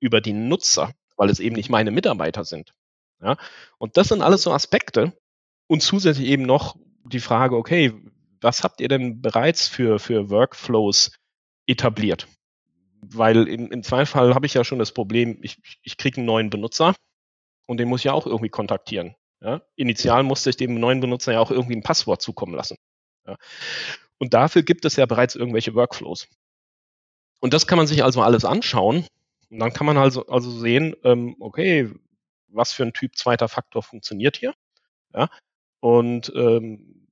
über 0.00 0.20
die 0.20 0.32
Nutzer, 0.32 0.92
weil 1.16 1.30
es 1.30 1.40
eben 1.40 1.56
nicht 1.56 1.70
meine 1.70 1.90
Mitarbeiter 1.90 2.44
sind. 2.44 2.74
Ja? 3.22 3.36
Und 3.78 3.96
das 3.96 4.08
sind 4.08 4.22
alles 4.22 4.42
so 4.42 4.52
Aspekte 4.52 5.16
und 5.66 5.82
zusätzlich 5.82 6.28
eben 6.28 6.42
noch 6.42 6.76
die 7.04 7.20
Frage, 7.20 7.56
okay, 7.56 7.92
was 8.40 8.64
habt 8.64 8.80
ihr 8.80 8.88
denn 8.88 9.22
bereits 9.22 9.68
für, 9.68 9.98
für 9.98 10.28
Workflows 10.28 11.12
etabliert? 11.66 12.28
Weil 13.00 13.48
im, 13.48 13.70
im 13.70 13.82
Zweifel 13.82 14.34
habe 14.34 14.46
ich 14.46 14.54
ja 14.54 14.64
schon 14.64 14.78
das 14.78 14.92
Problem, 14.92 15.38
ich, 15.42 15.56
ich 15.82 15.96
kriege 15.96 16.18
einen 16.18 16.26
neuen 16.26 16.50
Benutzer 16.50 16.94
und 17.66 17.78
den 17.78 17.88
muss 17.88 18.00
ich 18.00 18.04
ja 18.04 18.12
auch 18.12 18.26
irgendwie 18.26 18.48
kontaktieren. 18.48 19.14
Ja? 19.42 19.62
Initial 19.74 20.22
musste 20.22 20.50
ich 20.50 20.56
dem 20.56 20.78
neuen 20.78 21.00
Benutzer 21.00 21.32
ja 21.32 21.40
auch 21.40 21.50
irgendwie 21.50 21.76
ein 21.76 21.82
Passwort 21.82 22.22
zukommen 22.22 22.54
lassen. 22.54 22.76
Ja? 23.26 23.36
Und 24.18 24.34
dafür 24.34 24.62
gibt 24.62 24.84
es 24.84 24.96
ja 24.96 25.06
bereits 25.06 25.34
irgendwelche 25.34 25.74
Workflows. 25.74 26.28
Und 27.40 27.52
das 27.52 27.66
kann 27.66 27.76
man 27.76 27.88
sich 27.88 28.04
also 28.04 28.22
alles 28.22 28.44
anschauen. 28.44 29.06
Und 29.50 29.58
dann 29.58 29.72
kann 29.72 29.86
man 29.86 29.98
also, 29.98 30.26
also 30.28 30.50
sehen, 30.50 30.94
ähm, 31.02 31.36
okay, 31.40 31.90
was 32.48 32.72
für 32.72 32.84
ein 32.84 32.92
Typ 32.92 33.16
zweiter 33.16 33.48
Faktor 33.48 33.82
funktioniert 33.82 34.36
hier. 34.36 34.54
Ja? 35.12 35.28
Und 35.80 36.32
ähm, 36.36 37.08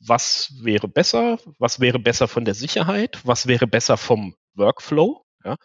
was 0.00 0.52
wäre 0.62 0.88
besser? 0.88 1.38
Was 1.58 1.80
wäre 1.80 1.98
besser 1.98 2.28
von 2.28 2.44
der 2.44 2.54
Sicherheit? 2.54 3.20
Was 3.24 3.46
wäre 3.46 3.66
besser 3.66 3.96
vom 3.96 4.34
Workflow? 4.54 5.24
Ja? 5.44 5.56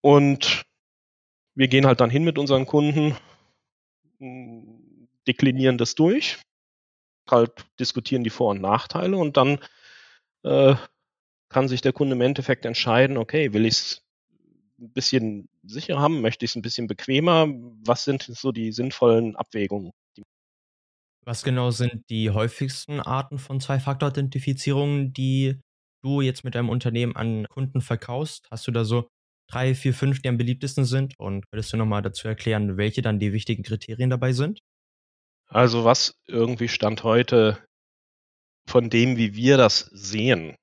Und 0.00 0.64
wir 1.54 1.68
gehen 1.68 1.86
halt 1.86 2.00
dann 2.00 2.10
hin 2.10 2.24
mit 2.24 2.38
unseren 2.38 2.66
Kunden, 2.66 3.16
deklinieren 5.26 5.78
das 5.78 5.94
durch, 5.94 6.38
halt 7.30 7.52
diskutieren 7.80 8.24
die 8.24 8.30
Vor- 8.30 8.50
und 8.50 8.60
Nachteile 8.60 9.16
und 9.16 9.36
dann 9.36 9.58
äh, 10.42 10.74
kann 11.48 11.68
sich 11.68 11.80
der 11.80 11.92
Kunde 11.92 12.14
im 12.14 12.20
Endeffekt 12.20 12.64
entscheiden, 12.64 13.16
okay, 13.16 13.52
will 13.52 13.64
ich 13.64 13.74
es 13.74 14.02
ein 14.80 14.92
bisschen 14.92 15.48
sicher 15.62 15.98
haben, 15.98 16.20
möchte 16.20 16.44
ich 16.44 16.50
es 16.50 16.56
ein 16.56 16.62
bisschen 16.62 16.86
bequemer? 16.86 17.46
Was 17.86 18.04
sind 18.04 18.22
so 18.22 18.52
die 18.52 18.72
sinnvollen 18.72 19.36
Abwägungen? 19.36 19.92
Was 21.24 21.42
genau 21.42 21.70
sind 21.70 22.10
die 22.10 22.30
häufigsten 22.30 23.00
Arten 23.00 23.38
von 23.38 23.58
Zwei-Faktor-Authentifizierungen, 23.58 25.14
die 25.14 25.58
du 26.02 26.20
jetzt 26.20 26.44
mit 26.44 26.54
deinem 26.54 26.68
Unternehmen 26.68 27.16
an 27.16 27.46
Kunden 27.48 27.80
verkaufst? 27.80 28.46
Hast 28.50 28.66
du 28.66 28.72
da 28.72 28.84
so 28.84 29.08
drei, 29.48 29.74
vier, 29.74 29.94
fünf, 29.94 30.22
die 30.22 30.28
am 30.28 30.36
beliebtesten 30.36 30.84
sind? 30.84 31.14
Und 31.18 31.44
würdest 31.50 31.72
du 31.72 31.76
nochmal 31.76 32.02
dazu 32.02 32.28
erklären, 32.28 32.76
welche 32.76 33.02
dann 33.02 33.18
die 33.18 33.32
wichtigen 33.32 33.62
Kriterien 33.62 34.10
dabei 34.10 34.32
sind? 34.32 34.60
Also 35.46 35.84
was 35.84 36.14
irgendwie 36.26 36.68
Stand 36.68 37.04
heute 37.04 37.58
von 38.66 38.90
dem, 38.90 39.16
wie 39.16 39.34
wir 39.34 39.56
das 39.56 39.90
sehen, 39.92 40.56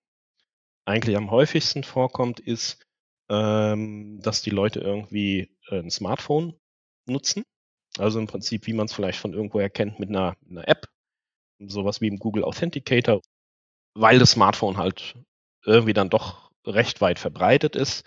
eigentlich 0.86 1.16
am 1.16 1.32
häufigsten 1.32 1.84
vorkommt, 1.84 2.40
ist, 2.40 2.84
ähm, 3.30 4.20
dass 4.22 4.42
die 4.42 4.50
Leute 4.50 4.80
irgendwie 4.80 5.56
äh, 5.70 5.80
ein 5.80 5.92
Smartphone 5.92 6.60
nutzen. 7.06 7.44
Also 7.98 8.20
im 8.20 8.28
Prinzip, 8.28 8.68
wie 8.68 8.74
man 8.74 8.86
es 8.86 8.94
vielleicht 8.94 9.20
von 9.20 9.34
irgendwo 9.34 9.60
erkennt 9.60 10.00
mit 10.00 10.10
einer, 10.10 10.36
einer 10.50 10.68
App, 10.68 10.88
sowas 11.60 12.02
wie 12.02 12.08
im 12.08 12.18
Google 12.18 12.44
Authenticator, 12.44 13.22
weil 13.94 14.20
das 14.20 14.32
Smartphone 14.32 14.78
halt 14.78 15.16
irgendwie 15.66 15.94
dann 15.94 16.10
doch 16.10 16.52
recht 16.66 17.02
weit 17.02 17.20
verbreitet 17.20 17.76
ist. 17.76 18.04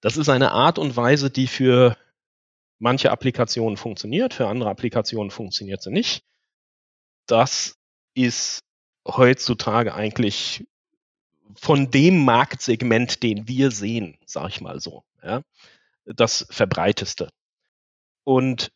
Das 0.00 0.16
ist 0.16 0.28
eine 0.28 0.52
Art 0.52 0.78
und 0.78 0.96
Weise, 0.96 1.30
die 1.30 1.46
für 1.46 1.96
manche 2.78 3.10
Applikationen 3.10 3.76
funktioniert, 3.76 4.34
für 4.34 4.48
andere 4.48 4.70
Applikationen 4.70 5.30
funktioniert 5.30 5.82
sie 5.82 5.90
nicht. 5.90 6.24
Das 7.26 7.76
ist 8.14 8.60
heutzutage 9.06 9.94
eigentlich 9.94 10.64
von 11.54 11.90
dem 11.90 12.24
Marktsegment, 12.24 13.22
den 13.22 13.48
wir 13.48 13.70
sehen, 13.70 14.18
sage 14.26 14.48
ich 14.48 14.60
mal 14.60 14.80
so, 14.80 15.04
ja, 15.22 15.42
das 16.04 16.46
verbreiteste. 16.50 17.28
Und 18.24 18.70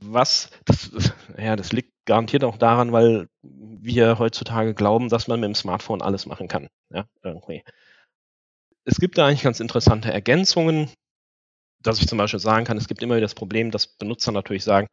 was, 0.00 0.50
das, 0.64 0.90
ja, 1.38 1.56
das 1.56 1.72
liegt 1.72 1.92
garantiert 2.04 2.44
auch 2.44 2.56
daran, 2.56 2.92
weil 2.92 3.28
wir 3.42 4.18
heutzutage 4.18 4.74
glauben, 4.74 5.08
dass 5.08 5.28
man 5.28 5.40
mit 5.40 5.48
dem 5.48 5.54
Smartphone 5.54 6.02
alles 6.02 6.26
machen 6.26 6.48
kann. 6.48 6.68
Ja, 6.90 7.06
irgendwie. 7.22 7.62
Es 8.84 8.96
gibt 8.96 9.18
da 9.18 9.26
eigentlich 9.26 9.42
ganz 9.42 9.60
interessante 9.60 10.12
Ergänzungen, 10.12 10.90
dass 11.80 12.00
ich 12.00 12.08
zum 12.08 12.18
Beispiel 12.18 12.40
sagen 12.40 12.64
kann, 12.64 12.76
es 12.76 12.88
gibt 12.88 13.02
immer 13.02 13.14
wieder 13.14 13.26
das 13.26 13.34
Problem, 13.34 13.70
dass 13.70 13.86
Benutzer 13.86 14.32
natürlich 14.32 14.64
sagen, 14.64 14.88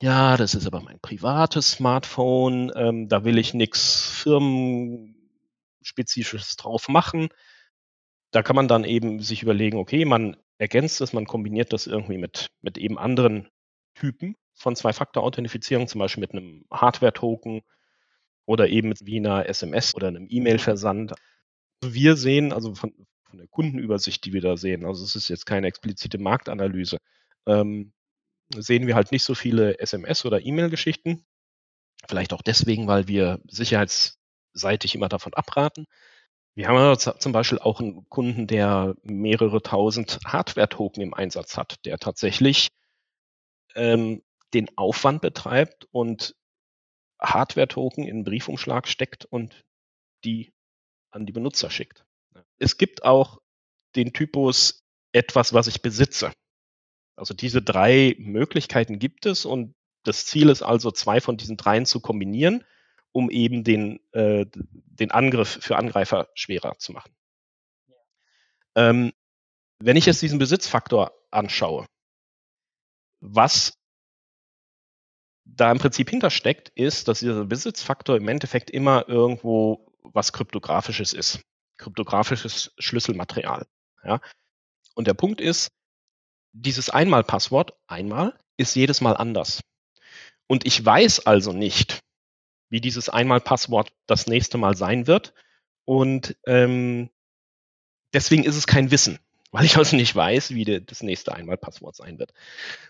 ja, 0.00 0.36
das 0.36 0.54
ist 0.54 0.66
aber 0.66 0.80
mein 0.80 1.00
privates 1.00 1.72
Smartphone, 1.72 2.72
ähm, 2.76 3.08
da 3.08 3.24
will 3.24 3.38
ich 3.38 3.52
nichts 3.52 4.22
firmenspezifisches 4.22 6.56
drauf 6.56 6.88
machen. 6.88 7.28
Da 8.30 8.42
kann 8.42 8.56
man 8.56 8.68
dann 8.68 8.84
eben 8.84 9.20
sich 9.20 9.42
überlegen, 9.42 9.78
okay, 9.78 10.04
man 10.04 10.36
ergänzt 10.58 11.00
es, 11.00 11.12
man 11.12 11.26
kombiniert 11.26 11.72
das 11.72 11.86
irgendwie 11.86 12.18
mit, 12.18 12.48
mit 12.60 12.78
eben 12.78 12.98
anderen 12.98 13.48
Typen 13.94 14.36
von 14.54 14.76
Zwei-Faktor-Authentifizierung, 14.76 15.88
zum 15.88 16.00
Beispiel 16.00 16.20
mit 16.20 16.32
einem 16.32 16.64
Hardware-Token 16.70 17.62
oder 18.46 18.68
eben 18.68 18.94
wie 19.00 19.18
einer 19.18 19.48
SMS 19.48 19.94
oder 19.94 20.08
einem 20.08 20.26
E-Mail-Versand. 20.28 21.14
Wir 21.82 22.16
sehen, 22.16 22.52
also 22.52 22.74
von, 22.74 22.92
von, 23.28 23.38
der 23.38 23.48
Kundenübersicht, 23.48 24.24
die 24.24 24.32
wir 24.32 24.40
da 24.40 24.56
sehen, 24.56 24.84
also 24.84 25.04
es 25.04 25.16
ist 25.16 25.28
jetzt 25.28 25.46
keine 25.46 25.66
explizite 25.66 26.18
Marktanalyse, 26.18 26.98
ähm, 27.46 27.92
sehen 28.54 28.86
wir 28.86 28.94
halt 28.94 29.12
nicht 29.12 29.24
so 29.24 29.34
viele 29.34 29.78
SMS- 29.80 30.24
oder 30.24 30.44
E-Mail-Geschichten. 30.44 31.24
Vielleicht 32.08 32.32
auch 32.32 32.42
deswegen, 32.42 32.86
weil 32.86 33.08
wir 33.08 33.40
sicherheitsseitig 33.48 34.94
immer 34.94 35.08
davon 35.08 35.34
abraten. 35.34 35.86
Wir 36.54 36.68
haben 36.68 36.76
aber 36.76 36.98
zum 36.98 37.32
Beispiel 37.32 37.58
auch 37.58 37.80
einen 37.80 38.08
Kunden, 38.08 38.46
der 38.46 38.94
mehrere 39.02 39.62
tausend 39.62 40.18
Hardware-Token 40.24 41.02
im 41.02 41.14
Einsatz 41.14 41.56
hat, 41.56 41.84
der 41.84 41.98
tatsächlich 41.98 42.68
ähm, 43.74 44.22
den 44.54 44.68
Aufwand 44.76 45.20
betreibt 45.20 45.86
und 45.92 46.34
Hardware-Token 47.20 48.04
in 48.04 48.16
einen 48.16 48.24
Briefumschlag 48.24 48.88
steckt 48.88 49.24
und 49.24 49.64
die 50.24 50.52
an 51.10 51.26
die 51.26 51.32
Benutzer 51.32 51.70
schickt. 51.70 52.04
Es 52.58 52.76
gibt 52.76 53.04
auch 53.04 53.38
den 53.96 54.12
Typus 54.12 54.82
etwas, 55.12 55.52
was 55.52 55.66
ich 55.66 55.82
besitze. 55.82 56.32
Also 57.16 57.34
diese 57.34 57.62
drei 57.62 58.14
Möglichkeiten 58.18 58.98
gibt 58.98 59.26
es 59.26 59.44
und 59.44 59.74
das 60.04 60.26
Ziel 60.26 60.48
ist 60.48 60.62
also, 60.62 60.90
zwei 60.90 61.20
von 61.20 61.36
diesen 61.36 61.56
dreien 61.56 61.84
zu 61.84 62.00
kombinieren 62.00 62.64
um 63.12 63.30
eben 63.30 63.64
den, 63.64 64.00
äh, 64.12 64.46
den 64.52 65.10
Angriff 65.10 65.58
für 65.60 65.76
Angreifer 65.76 66.28
schwerer 66.34 66.78
zu 66.78 66.92
machen. 66.92 67.12
Ähm, 68.76 69.12
wenn 69.80 69.96
ich 69.96 70.06
jetzt 70.06 70.22
diesen 70.22 70.38
Besitzfaktor 70.38 71.12
anschaue, 71.30 71.86
was 73.20 73.74
da 75.44 75.72
im 75.72 75.78
Prinzip 75.78 76.10
hintersteckt, 76.10 76.68
ist, 76.74 77.08
dass 77.08 77.20
dieser 77.20 77.44
Besitzfaktor 77.44 78.16
im 78.16 78.28
Endeffekt 78.28 78.70
immer 78.70 79.08
irgendwo 79.08 79.92
was 80.02 80.32
kryptografisches 80.32 81.12
ist. 81.12 81.40
Kryptografisches 81.78 82.72
Schlüsselmaterial. 82.78 83.66
Ja? 84.04 84.20
Und 84.94 85.06
der 85.06 85.14
Punkt 85.14 85.40
ist, 85.40 85.70
dieses 86.52 86.90
Einmal-Passwort, 86.90 87.72
einmal, 87.86 88.38
ist 88.56 88.74
jedes 88.74 89.00
Mal 89.00 89.16
anders. 89.16 89.60
Und 90.46 90.66
ich 90.66 90.84
weiß 90.84 91.26
also 91.26 91.52
nicht, 91.52 92.00
wie 92.70 92.80
dieses 92.80 93.08
Einmal-Passwort 93.08 93.92
das 94.06 94.26
nächste 94.26 94.58
Mal 94.58 94.76
sein 94.76 95.06
wird. 95.06 95.34
Und 95.84 96.36
ähm, 96.46 97.10
deswegen 98.12 98.44
ist 98.44 98.56
es 98.56 98.66
kein 98.66 98.90
Wissen, 98.90 99.18
weil 99.52 99.64
ich 99.64 99.76
also 99.76 99.96
nicht 99.96 100.14
weiß, 100.14 100.50
wie 100.50 100.64
de, 100.64 100.80
das 100.80 101.02
nächste 101.02 101.34
Einmal-Passwort 101.34 101.96
sein 101.96 102.18
wird. 102.18 102.32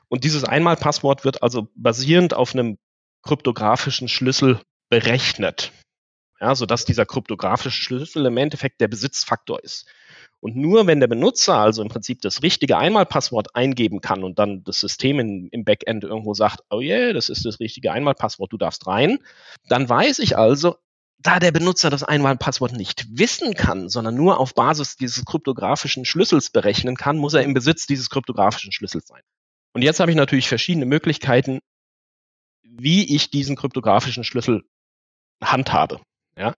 Und 0.09 0.25
dieses 0.25 0.45
Einmal-Passwort 0.45 1.25
wird 1.25 1.43
also 1.43 1.69
basierend 1.75 2.35
auf 2.35 2.55
einem 2.55 2.79
kryptografischen 3.23 4.09
Schlüssel 4.09 4.61
berechnet. 4.89 5.73
Ja, 6.41 6.55
sodass 6.55 6.85
dieser 6.85 7.05
kryptografische 7.05 7.83
Schlüssel 7.83 8.25
im 8.27 8.37
Endeffekt 8.37 8.81
der 8.81 8.89
Besitzfaktor 8.89 9.63
ist. 9.63 9.87
Und 10.41 10.55
nur 10.55 10.87
wenn 10.87 11.01
der 11.01 11.09
Benutzer 11.09 11.57
also 11.57 11.83
im 11.83 11.89
Prinzip 11.89 12.21
das 12.23 12.43
richtige 12.43 12.79
Einmalpasswort 12.79 13.57
eingeben 13.57 14.01
kann 14.01 14.23
und 14.23 14.39
dann 14.39 14.63
das 14.63 14.79
System 14.79 15.19
in, 15.19 15.49
im 15.49 15.65
Backend 15.65 16.05
irgendwo 16.05 16.35
sagt, 16.35 16.61
oh 16.71 16.81
yeah, 16.81 17.13
das 17.13 17.29
ist 17.29 17.45
das 17.45 17.59
richtige 17.59 17.91
Einmalpasswort, 17.93 18.53
du 18.53 18.57
darfst 18.57 18.87
rein, 18.87 19.19
dann 19.69 19.89
weiß 19.89 20.21
ich 20.21 20.37
also, 20.39 20.77
da 21.21 21.41
der 21.41 21.51
Benutzer 21.51 21.91
das 21.91 22.05
Einmalpasswort 22.05 22.73
nicht 22.73 23.07
wissen 23.11 23.55
kann, 23.55 23.89
sondern 23.89 24.15
nur 24.15 24.39
auf 24.39 24.55
Basis 24.55 24.97
dieses 24.97 25.25
kryptografischen 25.25 26.05
Schlüssels 26.05 26.51
berechnen 26.51 26.97
kann, 26.97 27.19
muss 27.19 27.35
er 27.35 27.43
im 27.43 27.55
Besitz 27.55 27.87
dieses 27.87 28.09
kryptografischen 28.09 28.71
Schlüssels 28.71 29.09
sein. 29.09 29.23
Und 29.73 29.83
jetzt 29.83 29.99
habe 29.99 30.13
ich 30.13 30.17
natürlich 30.17 30.49
verschiedene 30.49 30.87
Möglichkeiten, 30.87 31.59
wie 32.63 33.15
ich 33.15 33.31
diesen 33.31 33.57
kryptografischen 33.57 34.23
Schlüssel 34.23 34.63
handhabe. 35.43 36.01
Ja? 36.39 36.55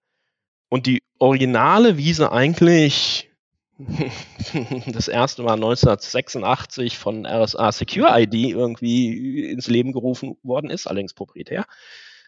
Und 0.69 0.87
die 0.87 1.03
originale 1.19 1.97
Wiese 1.97 2.33
eigentlich 2.33 3.31
das 4.87 5.09
erste 5.09 5.43
Mal 5.43 5.55
1986 5.55 6.99
von 6.99 7.27
RSA 7.27 7.73
Secure 7.73 8.21
ID 8.21 8.35
irgendwie 8.35 9.51
ins 9.51 9.69
Leben 9.69 9.93
gerufen 9.93 10.37
worden 10.43 10.71
ist, 10.71 10.87
allerdings 10.87 11.15
proprietär, 11.15 11.65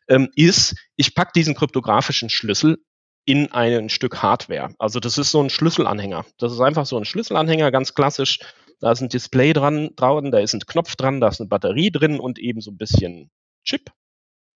ähm, 0.09 0.31
ist, 0.35 0.75
ich 0.97 1.15
packe 1.15 1.33
diesen 1.35 1.55
kryptografischen 1.55 2.31
Schlüssel 2.31 2.79
in 3.25 3.53
ein 3.53 3.89
Stück 3.89 4.23
Hardware. 4.23 4.75
Also 4.79 4.99
das 4.99 5.19
ist 5.19 5.31
so 5.31 5.41
ein 5.43 5.51
Schlüsselanhänger. 5.51 6.25
Das 6.39 6.53
ist 6.53 6.61
einfach 6.61 6.87
so 6.87 6.97
ein 6.97 7.05
Schlüsselanhänger, 7.05 7.71
ganz 7.71 7.95
klassisch. 7.95 8.41
Da 8.81 8.91
ist 8.91 9.01
ein 9.01 9.09
Display 9.09 9.53
dran, 9.53 9.91
dran, 9.95 10.33
da 10.33 10.41
ist 10.41 10.55
ein 10.55 10.61
Knopf 10.61 10.97
dran, 10.97 11.21
da 11.21 11.29
ist 11.29 11.41
eine 11.41 11.49
Batterie 11.49 11.93
drin 11.93 12.19
und 12.19 12.39
eben 12.41 12.61
so 12.61 12.73
ein 12.73 12.79
bisschen 12.79 13.31
Chip 13.63 13.93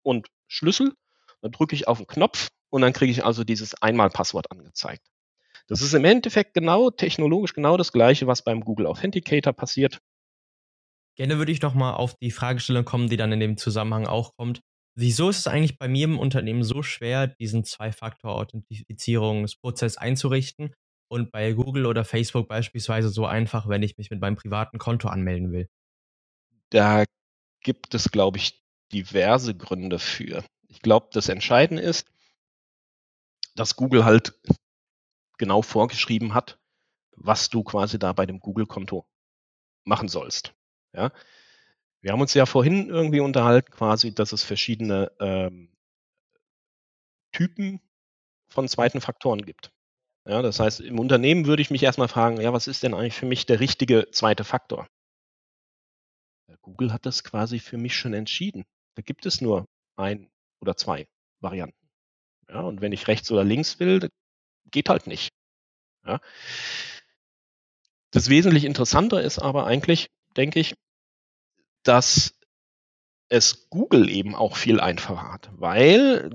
und 0.02 0.26
Schlüssel. 0.48 0.94
Dann 1.42 1.52
drücke 1.52 1.76
ich 1.76 1.86
auf 1.86 1.98
den 1.98 2.08
Knopf 2.08 2.48
und 2.70 2.82
dann 2.82 2.92
kriege 2.92 3.12
ich 3.12 3.24
also 3.24 3.44
dieses 3.44 3.80
Einmalpasswort 3.80 4.50
angezeigt. 4.50 5.06
Das 5.68 5.82
ist 5.82 5.94
im 5.94 6.04
Endeffekt 6.04 6.54
genau 6.54 6.90
technologisch 6.90 7.52
genau 7.52 7.76
das 7.76 7.92
gleiche, 7.92 8.26
was 8.26 8.42
beim 8.42 8.60
Google 8.60 8.86
Authenticator 8.86 9.52
passiert. 9.52 10.00
Gerne 11.16 11.38
würde 11.38 11.52
ich 11.52 11.62
noch 11.62 11.74
mal 11.74 11.94
auf 11.94 12.14
die 12.16 12.30
Fragestellung 12.30 12.84
kommen, 12.84 13.08
die 13.08 13.16
dann 13.16 13.32
in 13.32 13.40
dem 13.40 13.56
Zusammenhang 13.56 14.06
auch 14.06 14.36
kommt. 14.36 14.60
Wieso 14.94 15.30
ist 15.30 15.38
es 15.38 15.46
eigentlich 15.46 15.78
bei 15.78 15.88
mir 15.88 16.04
im 16.04 16.18
Unternehmen 16.18 16.62
so 16.62 16.82
schwer, 16.82 17.26
diesen 17.26 17.64
Zwei-Faktor-Authentifizierungsprozess 17.64 19.96
einzurichten 19.96 20.74
und 21.08 21.32
bei 21.32 21.52
Google 21.52 21.86
oder 21.86 22.04
Facebook 22.04 22.48
beispielsweise 22.48 23.08
so 23.08 23.24
einfach, 23.26 23.68
wenn 23.68 23.82
ich 23.82 23.98
mich 23.98 24.10
mit 24.10 24.20
meinem 24.20 24.36
privaten 24.36 24.78
Konto 24.78 25.08
anmelden 25.08 25.52
will? 25.52 25.68
Da 26.70 27.04
gibt 27.60 27.94
es, 27.94 28.10
glaube 28.10 28.38
ich, 28.38 28.62
diverse 28.92 29.54
Gründe 29.54 29.98
für. 29.98 30.42
Ich 30.68 30.80
glaube, 30.80 31.08
das 31.12 31.28
Entscheidende 31.28 31.82
ist, 31.82 32.06
dass 33.56 33.76
Google 33.76 34.04
halt 34.04 34.38
genau 35.38 35.62
vorgeschrieben 35.62 36.34
hat, 36.34 36.58
was 37.16 37.48
du 37.48 37.62
quasi 37.62 37.98
da 37.98 38.12
bei 38.12 38.26
dem 38.26 38.40
Google-Konto 38.40 39.06
machen 39.84 40.08
sollst. 40.08 40.54
Ja. 40.92 41.12
Wir 42.00 42.12
haben 42.12 42.20
uns 42.20 42.34
ja 42.34 42.46
vorhin 42.46 42.88
irgendwie 42.88 43.20
unterhalten, 43.20 43.72
quasi, 43.72 44.14
dass 44.14 44.32
es 44.32 44.44
verschiedene 44.44 45.10
ähm, 45.18 45.72
Typen 47.32 47.80
von 48.48 48.68
zweiten 48.68 49.00
Faktoren 49.00 49.44
gibt. 49.44 49.72
Ja, 50.26 50.42
das 50.42 50.60
heißt, 50.60 50.80
im 50.80 50.98
Unternehmen 50.98 51.46
würde 51.46 51.62
ich 51.62 51.70
mich 51.70 51.82
erstmal 51.82 52.08
fragen, 52.08 52.40
ja, 52.40 52.52
was 52.52 52.66
ist 52.66 52.82
denn 52.82 52.94
eigentlich 52.94 53.14
für 53.14 53.26
mich 53.26 53.46
der 53.46 53.60
richtige 53.60 54.10
zweite 54.10 54.44
Faktor? 54.44 54.88
Google 56.62 56.92
hat 56.92 57.06
das 57.06 57.22
quasi 57.22 57.60
für 57.60 57.76
mich 57.76 57.94
schon 57.94 58.12
entschieden. 58.12 58.64
Da 58.96 59.02
gibt 59.02 59.26
es 59.26 59.40
nur 59.40 59.66
ein 59.96 60.30
oder 60.60 60.76
zwei 60.76 61.06
Varianten. 61.40 61.85
Ja, 62.48 62.60
und 62.60 62.80
wenn 62.80 62.92
ich 62.92 63.08
rechts 63.08 63.30
oder 63.30 63.44
links 63.44 63.80
will, 63.80 64.08
geht 64.70 64.88
halt 64.88 65.06
nicht. 65.06 65.30
Ja. 66.06 66.20
Das 68.10 68.28
wesentlich 68.28 68.64
Interessante 68.64 69.18
ist 69.18 69.38
aber 69.38 69.66
eigentlich, 69.66 70.08
denke 70.36 70.60
ich, 70.60 70.74
dass 71.82 72.34
es 73.28 73.68
Google 73.70 74.08
eben 74.08 74.34
auch 74.34 74.56
viel 74.56 74.80
einfacher 74.80 75.32
hat, 75.32 75.50
weil 75.52 76.30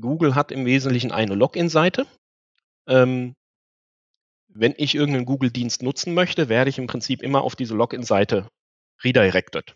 Google 0.00 0.34
hat 0.34 0.50
im 0.50 0.64
Wesentlichen 0.64 1.12
eine 1.12 1.34
Login-Seite. 1.34 2.06
Ähm, 2.86 3.34
wenn 4.48 4.74
ich 4.76 4.94
irgendeinen 4.94 5.26
Google-Dienst 5.26 5.82
nutzen 5.82 6.14
möchte, 6.14 6.48
werde 6.48 6.70
ich 6.70 6.78
im 6.78 6.86
Prinzip 6.86 7.22
immer 7.22 7.42
auf 7.42 7.56
diese 7.56 7.74
Login-Seite 7.74 8.48
redirected. 9.02 9.74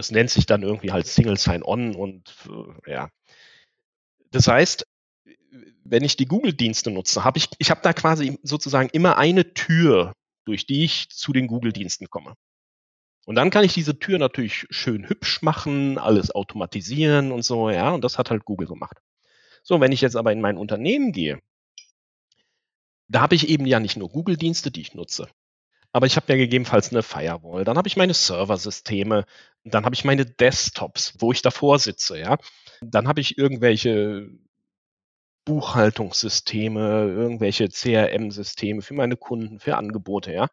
Das 0.00 0.10
nennt 0.10 0.30
sich 0.30 0.46
dann 0.46 0.62
irgendwie 0.62 0.92
halt 0.92 1.06
Single 1.06 1.36
Sign-On 1.36 1.94
und 1.94 2.34
äh, 2.48 2.90
ja. 2.90 3.10
Das 4.30 4.48
heißt, 4.48 4.86
wenn 5.84 6.04
ich 6.04 6.16
die 6.16 6.24
Google-Dienste 6.24 6.90
nutze, 6.90 7.22
habe 7.22 7.36
ich, 7.36 7.50
ich 7.58 7.70
habe 7.70 7.82
da 7.82 7.92
quasi 7.92 8.38
sozusagen 8.42 8.88
immer 8.94 9.18
eine 9.18 9.52
Tür, 9.52 10.14
durch 10.46 10.64
die 10.64 10.84
ich 10.84 11.10
zu 11.10 11.34
den 11.34 11.48
Google-Diensten 11.48 12.08
komme. 12.08 12.32
Und 13.26 13.34
dann 13.34 13.50
kann 13.50 13.62
ich 13.62 13.74
diese 13.74 13.98
Tür 13.98 14.18
natürlich 14.18 14.66
schön 14.70 15.06
hübsch 15.06 15.42
machen, 15.42 15.98
alles 15.98 16.34
automatisieren 16.34 17.30
und 17.30 17.42
so, 17.42 17.68
ja, 17.68 17.90
und 17.90 18.02
das 18.02 18.16
hat 18.16 18.30
halt 18.30 18.46
Google 18.46 18.68
gemacht. 18.68 19.02
So, 19.62 19.82
wenn 19.82 19.92
ich 19.92 20.00
jetzt 20.00 20.16
aber 20.16 20.32
in 20.32 20.40
mein 20.40 20.56
Unternehmen 20.56 21.12
gehe, 21.12 21.42
da 23.08 23.20
habe 23.20 23.34
ich 23.34 23.50
eben 23.50 23.66
ja 23.66 23.80
nicht 23.80 23.98
nur 23.98 24.08
Google-Dienste, 24.08 24.70
die 24.70 24.80
ich 24.80 24.94
nutze, 24.94 25.28
aber 25.92 26.06
ich 26.06 26.16
habe 26.16 26.26
ja 26.32 26.36
gegebenenfalls 26.36 26.92
eine 26.92 27.02
Firewall, 27.02 27.64
dann 27.64 27.76
habe 27.76 27.88
ich 27.88 27.96
meine 27.96 28.14
Serversysteme, 28.14 29.24
dann 29.64 29.84
habe 29.84 29.94
ich 29.94 30.04
meine 30.04 30.26
Desktops, 30.26 31.14
wo 31.18 31.32
ich 31.32 31.42
davor 31.42 31.78
sitze, 31.78 32.18
ja. 32.18 32.38
Dann 32.80 33.08
habe 33.08 33.20
ich 33.20 33.38
irgendwelche 33.38 34.30
Buchhaltungssysteme, 35.44 37.08
irgendwelche 37.08 37.68
CRM-Systeme 37.68 38.82
für 38.82 38.94
meine 38.94 39.16
Kunden, 39.16 39.58
für 39.58 39.76
Angebote, 39.76 40.32
ja. 40.32 40.48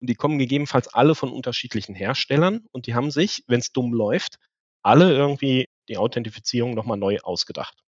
Und 0.00 0.08
die 0.08 0.14
kommen 0.14 0.38
gegebenenfalls 0.38 0.88
alle 0.88 1.14
von 1.14 1.30
unterschiedlichen 1.30 1.94
Herstellern 1.94 2.66
und 2.72 2.86
die 2.86 2.94
haben 2.94 3.10
sich, 3.10 3.44
wenn 3.46 3.60
es 3.60 3.72
dumm 3.72 3.92
läuft, 3.92 4.38
alle 4.82 5.12
irgendwie 5.12 5.66
die 5.88 5.98
Authentifizierung 5.98 6.74
nochmal 6.74 6.96
neu 6.98 7.18
ausgedacht. 7.20 7.82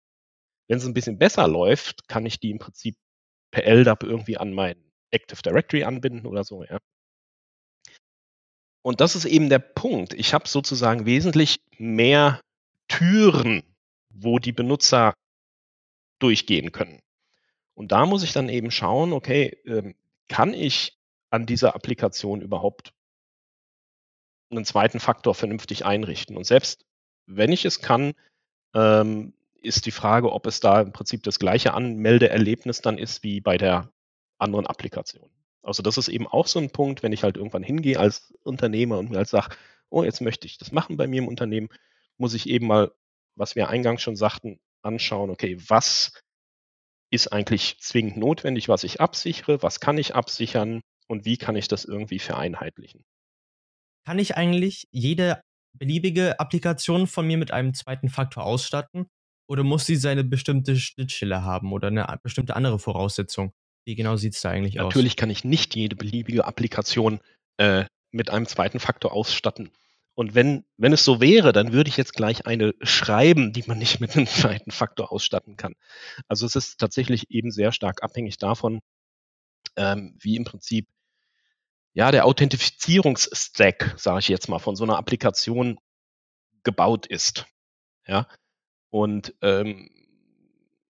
Wenn 0.69 0.79
es 0.79 0.87
ein 0.87 0.95
bisschen 0.95 1.19
besser 1.19 1.47
läuft, 1.49 2.09
kann 2.09 2.27
ich 2.27 2.41
die 2.41 2.51
im 2.51 2.59
Prinzip 2.59 2.97
per 3.51 3.65
LDAP 3.65 4.03
irgendwie 4.03 4.39
an 4.39 4.53
mein 4.53 4.88
Active 5.11 5.43
Directory 5.43 5.85
anbinden 5.85 6.27
oder 6.27 6.45
so, 6.45 6.65
ja. 6.65 6.79
Und 8.83 9.01
das 9.01 9.17
ist 9.17 9.25
eben 9.25 9.49
der 9.49 9.59
Punkt. 9.59 10.15
Ich 10.15 10.33
habe 10.33 10.49
sozusagen 10.49 11.05
wesentlich 11.05 11.61
mehr 11.77 12.41
Türen, 12.89 13.63
wo 14.09 14.39
die 14.39 14.53
Benutzer 14.53 15.15
durchgehen 16.19 16.73
können. 16.73 17.01
Und 17.75 17.93
da 17.93 18.07
muss 18.07 18.23
ich 18.23 18.33
dann 18.33 18.49
eben 18.49 18.71
schauen, 18.71 19.13
okay, 19.13 19.59
ähm, 19.67 19.95
kann 20.29 20.55
ich 20.55 20.99
an 21.31 21.47
dieser 21.47 21.75
Applikation 21.75 22.41
überhaupt 22.41 22.93
einen 24.51 24.65
zweiten 24.65 25.01
Faktor 25.01 25.35
vernünftig 25.35 25.85
einrichten? 25.85 26.37
Und 26.37 26.45
selbst 26.45 26.87
wenn 27.27 27.53
ich 27.53 27.65
es 27.65 27.81
kann, 27.81 28.15
ähm, 28.75 29.35
ist 29.61 29.87
die 29.87 29.91
Frage, 29.91 30.33
ob 30.33 30.47
es 30.47 30.61
da 30.61 30.81
im 30.81 30.93
Prinzip 30.93 31.23
das 31.23 31.39
gleiche 31.39 31.75
Anmeldeerlebnis 31.75 32.81
dann 32.81 32.97
ist 32.99 33.23
wie 33.23 33.41
bei 33.41 33.59
der 33.59 33.93
anderen 34.39 34.67
Applikation. 34.67 35.31
Also 35.63 35.83
das 35.83 35.99
ist 35.99 36.09
eben 36.09 36.27
auch 36.27 36.47
so 36.47 36.59
ein 36.59 36.71
Punkt, 36.71 37.03
wenn 37.03 37.13
ich 37.13 37.23
halt 37.23 37.37
irgendwann 37.37 37.63
hingehe 37.63 37.99
als 37.99 38.33
Unternehmer 38.43 38.99
und 38.99 39.11
mir 39.11 39.19
halt 39.19 39.29
sage, 39.29 39.57
oh, 39.91 40.05
jetzt 40.05 40.21
möchte 40.21 40.47
ich 40.47 40.59
das 40.59 40.73
machen 40.73 40.97
bei 40.97 41.07
mir 41.07 41.19
im 41.19 41.29
Unternehmen, 41.29 41.69
muss 42.17 42.35
ich 42.35 42.49
eben 42.49 42.67
mal, 42.67 42.93
was 43.35 43.55
wir 43.55 43.69
eingangs 43.69 44.03
schon 44.03 44.17
sagten, 44.17 44.61
anschauen, 44.83 45.31
okay, 45.31 45.59
was 45.69 46.13
ist 47.11 47.33
eigentlich 47.33 47.81
zwingend 47.81 48.17
notwendig, 48.17 48.69
was 48.69 48.85
ich 48.85 49.01
absichere, 49.01 49.63
was 49.63 49.81
kann 49.81 49.99
ich 49.99 50.15
absichern 50.15 50.83
und 51.07 51.25
wie 51.25 51.37
kann 51.39 51.57
ich 51.57 51.69
das 51.69 51.85
irgendwie 51.85 52.19
vereinheitlichen. 52.19 53.05
Kann 54.05 54.19
ich 54.19 54.37
eigentlich 54.37 54.89
jede 54.91 55.43
beliebige 55.73 56.39
Applikation 56.41 57.07
von 57.07 57.27
mir 57.27 57.39
mit 57.39 57.51
einem 57.51 57.75
zweiten 57.75 58.09
Faktor 58.09 58.45
ausstatten 58.45 59.07
oder 59.49 59.65
muss 59.65 59.87
sie 59.87 59.97
seine 59.97 60.25
bestimmte 60.25 60.77
Schnittstelle 60.77 61.43
haben 61.43 61.73
oder 61.73 61.89
eine 61.89 62.07
bestimmte 62.23 62.57
andere 62.57 62.79
Voraussetzung? 62.79 63.53
Wie 63.89 63.95
genau 63.95 64.17
sieht 64.17 64.35
es 64.35 64.43
da 64.43 64.51
eigentlich 64.51 64.75
Natürlich 64.75 64.87
aus? 64.87 64.95
Natürlich 64.95 65.17
kann 65.17 65.31
ich 65.31 65.45
nicht 65.45 65.75
jede 65.75 65.97
beliebige 65.97 66.45
Applikation 66.45 67.21
äh, 67.57 67.87
mit 68.11 68.29
einem 68.29 68.45
zweiten 68.45 68.81
Faktor 68.81 69.15
ausstatten. 69.15 69.71
Und 70.15 70.35
wenn, 70.35 70.67
wenn 70.77 70.93
es 70.93 71.07
so 71.07 71.23
wäre, 71.23 71.55
dann 71.55 71.73
würde 71.73 71.89
ich 71.89 71.97
jetzt 71.97 72.13
gleich 72.13 72.45
eine 72.45 72.75
schreiben, 72.83 73.55
die 73.55 73.65
man 73.67 73.79
nicht 73.79 73.99
mit 73.99 74.15
einem 74.15 74.27
zweiten 74.27 74.73
Faktor 74.73 75.11
ausstatten 75.11 75.57
kann. 75.57 75.75
Also 76.27 76.45
es 76.45 76.55
ist 76.55 76.77
tatsächlich 76.79 77.31
eben 77.31 77.51
sehr 77.51 77.73
stark 77.73 78.03
abhängig 78.03 78.37
davon, 78.37 78.81
ähm, 79.77 80.19
wie 80.21 80.37
im 80.37 80.45
Prinzip 80.45 80.87
ja 81.95 82.11
der 82.11 82.27
Authentifizierungsstack, 82.27 83.95
sage 83.97 84.19
ich 84.19 84.29
jetzt 84.29 84.51
mal, 84.51 84.59
von 84.59 84.77
so 84.77 84.85
einer 84.85 84.99
Applikation 84.99 85.79
gebaut 86.63 87.07
ist. 87.07 87.47
Ja. 88.07 88.29
Und 88.91 89.35
ähm, 89.41 89.89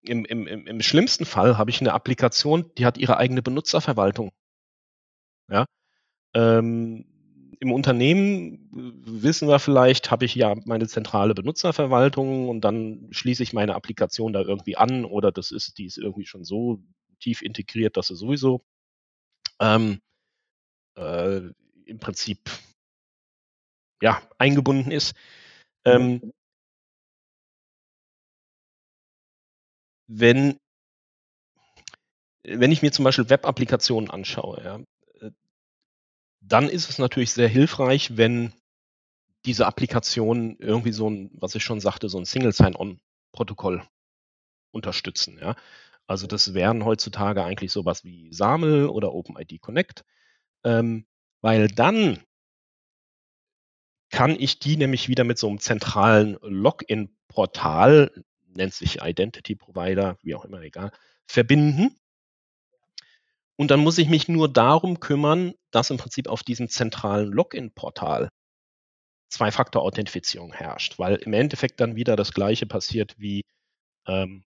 im, 0.09 0.25
im, 0.25 0.67
im 0.67 0.81
schlimmsten 0.81 1.25
Fall 1.25 1.57
habe 1.57 1.69
ich 1.69 1.81
eine 1.81 1.93
Applikation, 1.93 2.71
die 2.77 2.85
hat 2.85 2.97
ihre 2.97 3.17
eigene 3.17 3.41
Benutzerverwaltung. 3.43 4.31
Ja. 5.49 5.65
Ähm, 6.33 7.05
Im 7.59 7.71
Unternehmen 7.71 8.69
äh, 8.73 9.23
wissen 9.23 9.47
wir 9.47 9.59
vielleicht, 9.59 10.09
habe 10.09 10.25
ich 10.25 10.33
ja 10.35 10.55
meine 10.65 10.87
zentrale 10.87 11.35
Benutzerverwaltung 11.35 12.49
und 12.49 12.61
dann 12.61 13.07
schließe 13.11 13.43
ich 13.43 13.53
meine 13.53 13.75
Applikation 13.75 14.33
da 14.33 14.41
irgendwie 14.41 14.77
an 14.77 15.05
oder 15.05 15.31
das 15.31 15.51
ist, 15.51 15.77
die 15.77 15.85
ist 15.85 15.97
irgendwie 15.97 16.25
schon 16.25 16.43
so 16.43 16.81
tief 17.19 17.41
integriert, 17.41 17.97
dass 17.97 18.07
sie 18.07 18.15
sowieso 18.15 18.63
ähm, 19.59 19.99
äh, 20.97 21.41
im 21.85 21.99
Prinzip 21.99 22.49
ja 24.01 24.21
eingebunden 24.37 24.91
ist. 24.91 25.15
Ähm, 25.85 26.33
wenn, 30.09 30.59
wenn 32.43 32.71
ich 32.71 32.81
mir 32.81 32.91
zum 32.91 33.05
Beispiel 33.05 33.29
Web-Applikationen 33.29 34.09
anschaue, 34.09 34.61
ja, 34.63 34.79
äh, 35.21 35.31
dann 36.41 36.67
ist 36.67 36.89
es 36.89 36.97
natürlich 36.97 37.31
sehr 37.31 37.47
hilfreich, 37.47 38.17
wenn 38.17 38.53
diese 39.45 39.67
Applikationen 39.67 40.57
irgendwie 40.59 40.91
so 40.91 41.09
ein, 41.09 41.29
was 41.33 41.55
ich 41.55 41.63
schon 41.63 41.79
sagte, 41.79 42.09
so 42.09 42.17
ein 42.17 42.25
Single 42.25 42.51
Sign-On-Protokoll 42.51 43.83
unterstützen. 44.71 45.37
Ja. 45.39 45.55
Also 46.07 46.25
das 46.25 46.53
wären 46.55 46.83
heutzutage 46.85 47.43
eigentlich 47.43 47.71
sowas 47.71 48.03
wie 48.03 48.33
SAML 48.33 48.87
oder 48.87 49.13
OpenID 49.13 49.61
Connect, 49.61 50.03
ähm, 50.63 51.05
weil 51.41 51.67
dann 51.67 52.19
kann 54.09 54.31
ich 54.31 54.57
die 54.57 54.75
nämlich 54.75 55.07
wieder 55.07 55.23
mit 55.23 55.37
so 55.37 55.47
einem 55.47 55.59
zentralen 55.59 56.37
Login-Portal 56.41 58.23
nennt 58.59 58.73
sich 58.75 59.01
Identity 59.01 59.55
Provider, 59.55 60.17
wie 60.21 60.35
auch 60.35 60.45
immer, 60.45 60.61
egal, 60.61 60.91
verbinden. 61.25 61.97
Und 63.55 63.71
dann 63.71 63.79
muss 63.79 63.97
ich 63.97 64.07
mich 64.07 64.27
nur 64.27 64.51
darum 64.51 64.99
kümmern, 64.99 65.53
dass 65.71 65.89
im 65.89 65.97
Prinzip 65.97 66.27
auf 66.27 66.43
diesem 66.43 66.69
zentralen 66.69 67.31
Login-Portal 67.31 68.29
Zwei-Faktor-Authentifizierung 69.29 70.53
herrscht, 70.53 70.97
weil 70.97 71.15
im 71.15 71.33
Endeffekt 71.33 71.79
dann 71.79 71.95
wieder 71.95 72.15
das 72.15 72.33
gleiche 72.33 72.65
passiert 72.65 73.15
wie 73.17 73.43
ähm, 74.07 74.43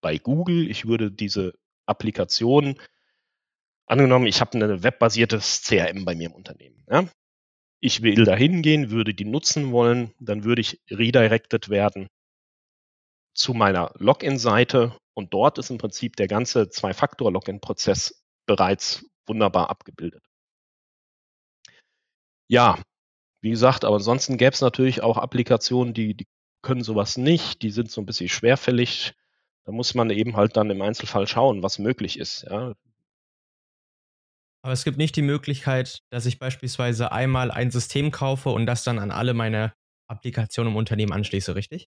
bei 0.00 0.18
Google. 0.18 0.70
Ich 0.70 0.86
würde 0.86 1.10
diese 1.10 1.54
Applikation, 1.86 2.80
angenommen, 3.86 4.26
ich 4.26 4.40
habe 4.40 4.56
ein 4.58 4.82
webbasiertes 4.82 5.62
CRM 5.62 6.04
bei 6.04 6.14
mir 6.14 6.26
im 6.26 6.34
Unternehmen. 6.34 6.84
Ja? 6.88 7.08
Ich 7.80 8.02
will 8.02 8.24
da 8.24 8.36
hingehen, 8.36 8.90
würde 8.90 9.14
die 9.14 9.24
nutzen 9.24 9.72
wollen, 9.72 10.14
dann 10.20 10.44
würde 10.44 10.60
ich 10.60 10.80
redirected 10.90 11.70
werden 11.70 12.08
zu 13.34 13.54
meiner 13.54 13.92
Login-Seite 13.98 14.96
und 15.14 15.32
dort 15.32 15.58
ist 15.58 15.70
im 15.70 15.78
Prinzip 15.78 16.16
der 16.16 16.28
ganze 16.28 16.68
Zwei-Faktor-Login-Prozess 16.68 18.22
bereits 18.46 19.04
wunderbar 19.26 19.70
abgebildet. 19.70 20.24
Ja, 22.48 22.82
wie 23.42 23.50
gesagt, 23.50 23.84
aber 23.84 23.96
ansonsten 23.96 24.36
gäbe 24.36 24.52
es 24.52 24.60
natürlich 24.60 25.02
auch 25.02 25.16
Applikationen, 25.16 25.94
die, 25.94 26.14
die 26.16 26.26
können 26.62 26.82
sowas 26.82 27.16
nicht, 27.16 27.62
die 27.62 27.70
sind 27.70 27.90
so 27.90 28.00
ein 28.00 28.06
bisschen 28.06 28.28
schwerfällig. 28.28 29.14
Da 29.64 29.72
muss 29.72 29.94
man 29.94 30.10
eben 30.10 30.36
halt 30.36 30.56
dann 30.56 30.70
im 30.70 30.82
Einzelfall 30.82 31.26
schauen, 31.26 31.62
was 31.62 31.78
möglich 31.78 32.18
ist. 32.18 32.42
Ja. 32.42 32.74
Aber 34.62 34.72
es 34.72 34.84
gibt 34.84 34.98
nicht 34.98 35.16
die 35.16 35.22
Möglichkeit, 35.22 36.00
dass 36.10 36.26
ich 36.26 36.38
beispielsweise 36.38 37.12
einmal 37.12 37.50
ein 37.50 37.70
System 37.70 38.10
kaufe 38.10 38.50
und 38.50 38.66
das 38.66 38.84
dann 38.84 38.98
an 38.98 39.10
alle 39.10 39.32
meine 39.32 39.72
Applikationen 40.06 40.72
im 40.72 40.76
Unternehmen 40.76 41.12
anschließe, 41.12 41.54
richtig? 41.54 41.88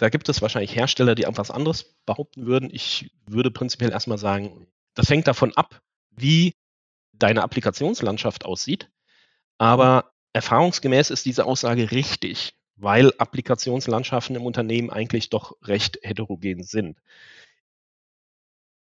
Da 0.00 0.08
gibt 0.08 0.30
es 0.30 0.40
wahrscheinlich 0.40 0.74
Hersteller, 0.74 1.14
die 1.14 1.24
etwas 1.24 1.50
anderes 1.50 1.94
behaupten 2.06 2.46
würden. 2.46 2.70
Ich 2.72 3.10
würde 3.26 3.50
prinzipiell 3.50 3.90
erstmal 3.90 4.16
sagen, 4.16 4.66
das 4.94 5.10
hängt 5.10 5.28
davon 5.28 5.52
ab, 5.54 5.82
wie 6.08 6.54
deine 7.12 7.42
Applikationslandschaft 7.42 8.46
aussieht. 8.46 8.88
Aber 9.58 10.12
erfahrungsgemäß 10.32 11.10
ist 11.10 11.26
diese 11.26 11.44
Aussage 11.44 11.90
richtig, 11.90 12.54
weil 12.76 13.12
Applikationslandschaften 13.18 14.36
im 14.36 14.46
Unternehmen 14.46 14.88
eigentlich 14.88 15.28
doch 15.28 15.58
recht 15.60 15.98
heterogen 16.00 16.62
sind. 16.62 16.98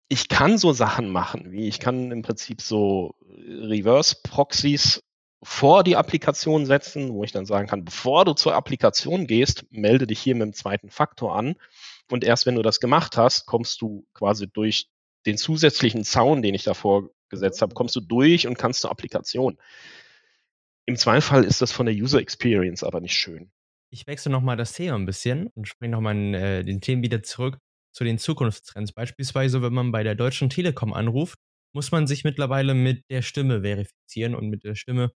Ich 0.09 0.27
kann 0.27 0.57
so 0.57 0.73
Sachen 0.73 1.09
machen, 1.09 1.53
wie 1.53 1.69
ich 1.69 1.79
kann 1.79 2.11
im 2.11 2.21
Prinzip 2.21 2.59
so 2.59 3.15
Reverse-Proxys 3.21 5.03
vor 5.43 5.84
die 5.84 5.95
Applikation 5.95 6.65
setzen, 6.65 7.13
wo 7.13 7.23
ich 7.23 7.32
dann 7.32 7.45
sagen 7.45 7.67
kann, 7.67 7.86
bevor 7.86 8.26
du 8.26 8.34
zur 8.34 8.56
Applikation 8.56 9.28
gehst, 9.28 9.65
melde 9.69 10.08
dich 10.08 10.19
hier 10.19 10.36
mit 10.36 10.43
dem 10.43 10.54
zweiten 10.54 10.89
Faktor 10.89 11.36
an. 11.36 11.56
Und 12.10 12.23
erst 12.23 12.45
wenn 12.45 12.56
du 12.56 12.62
das 12.62 12.80
gemacht 12.80 13.17
hast, 13.17 13.45
kommst 13.45 13.82
du 13.82 14.06
quasi 14.13 14.47
durch 14.47 14.89
den 15.26 15.38
zusätzlichen 15.38 16.04
Zaun, 16.04 16.41
den 16.41 16.56
ich 16.56 16.63
davor 16.63 17.10
gesetzt 17.30 17.62
habe, 17.62 17.76
kommst 17.76 17.95
du 17.95 18.00
durch 18.00 18.47
und 18.47 18.58
kannst 18.58 18.82
zur 18.82 18.91
Applikation. 18.91 19.58
Im 20.86 20.95
Zweifel 20.95 21.43
ist 21.43 21.62
das 21.62 21.71
von 21.71 21.86
der 21.86 21.95
User 21.95 22.19
Experience 22.19 22.84
aber 22.84 23.02
nicht 23.02 23.15
schön. 23.15 23.52
Ich 23.89 24.08
wechsle 24.08 24.32
nochmal 24.32 24.58
das 24.58 24.73
Thema 24.73 24.95
ein 24.95 25.06
bisschen 25.06 25.47
und 25.47 25.67
springe 25.67 25.91
nochmal 25.91 26.15
äh, 26.34 26.63
den 26.63 26.82
Themen 26.82 27.04
wieder 27.04 27.23
zurück 27.23 27.58
zu 27.91 28.04
den 28.04 28.17
Zukunftstrends. 28.17 28.93
Beispielsweise, 28.93 29.62
wenn 29.62 29.73
man 29.73 29.91
bei 29.91 30.04
der 30.04 30.15
Deutschen 30.15 30.50
Telekom 30.50 30.93
anruft, 30.93 31.39
muss 31.73 31.91
man 31.91 32.08
sich 32.08 32.23
mittlerweile 32.23 32.73
mit 32.73 33.04
der 33.10 33.21
Stimme 33.21 33.62
verifizieren 33.62 34.36
und 34.36 34.50
mit 34.50 34.63
der 34.63 34.76
Stimme 34.76 35.12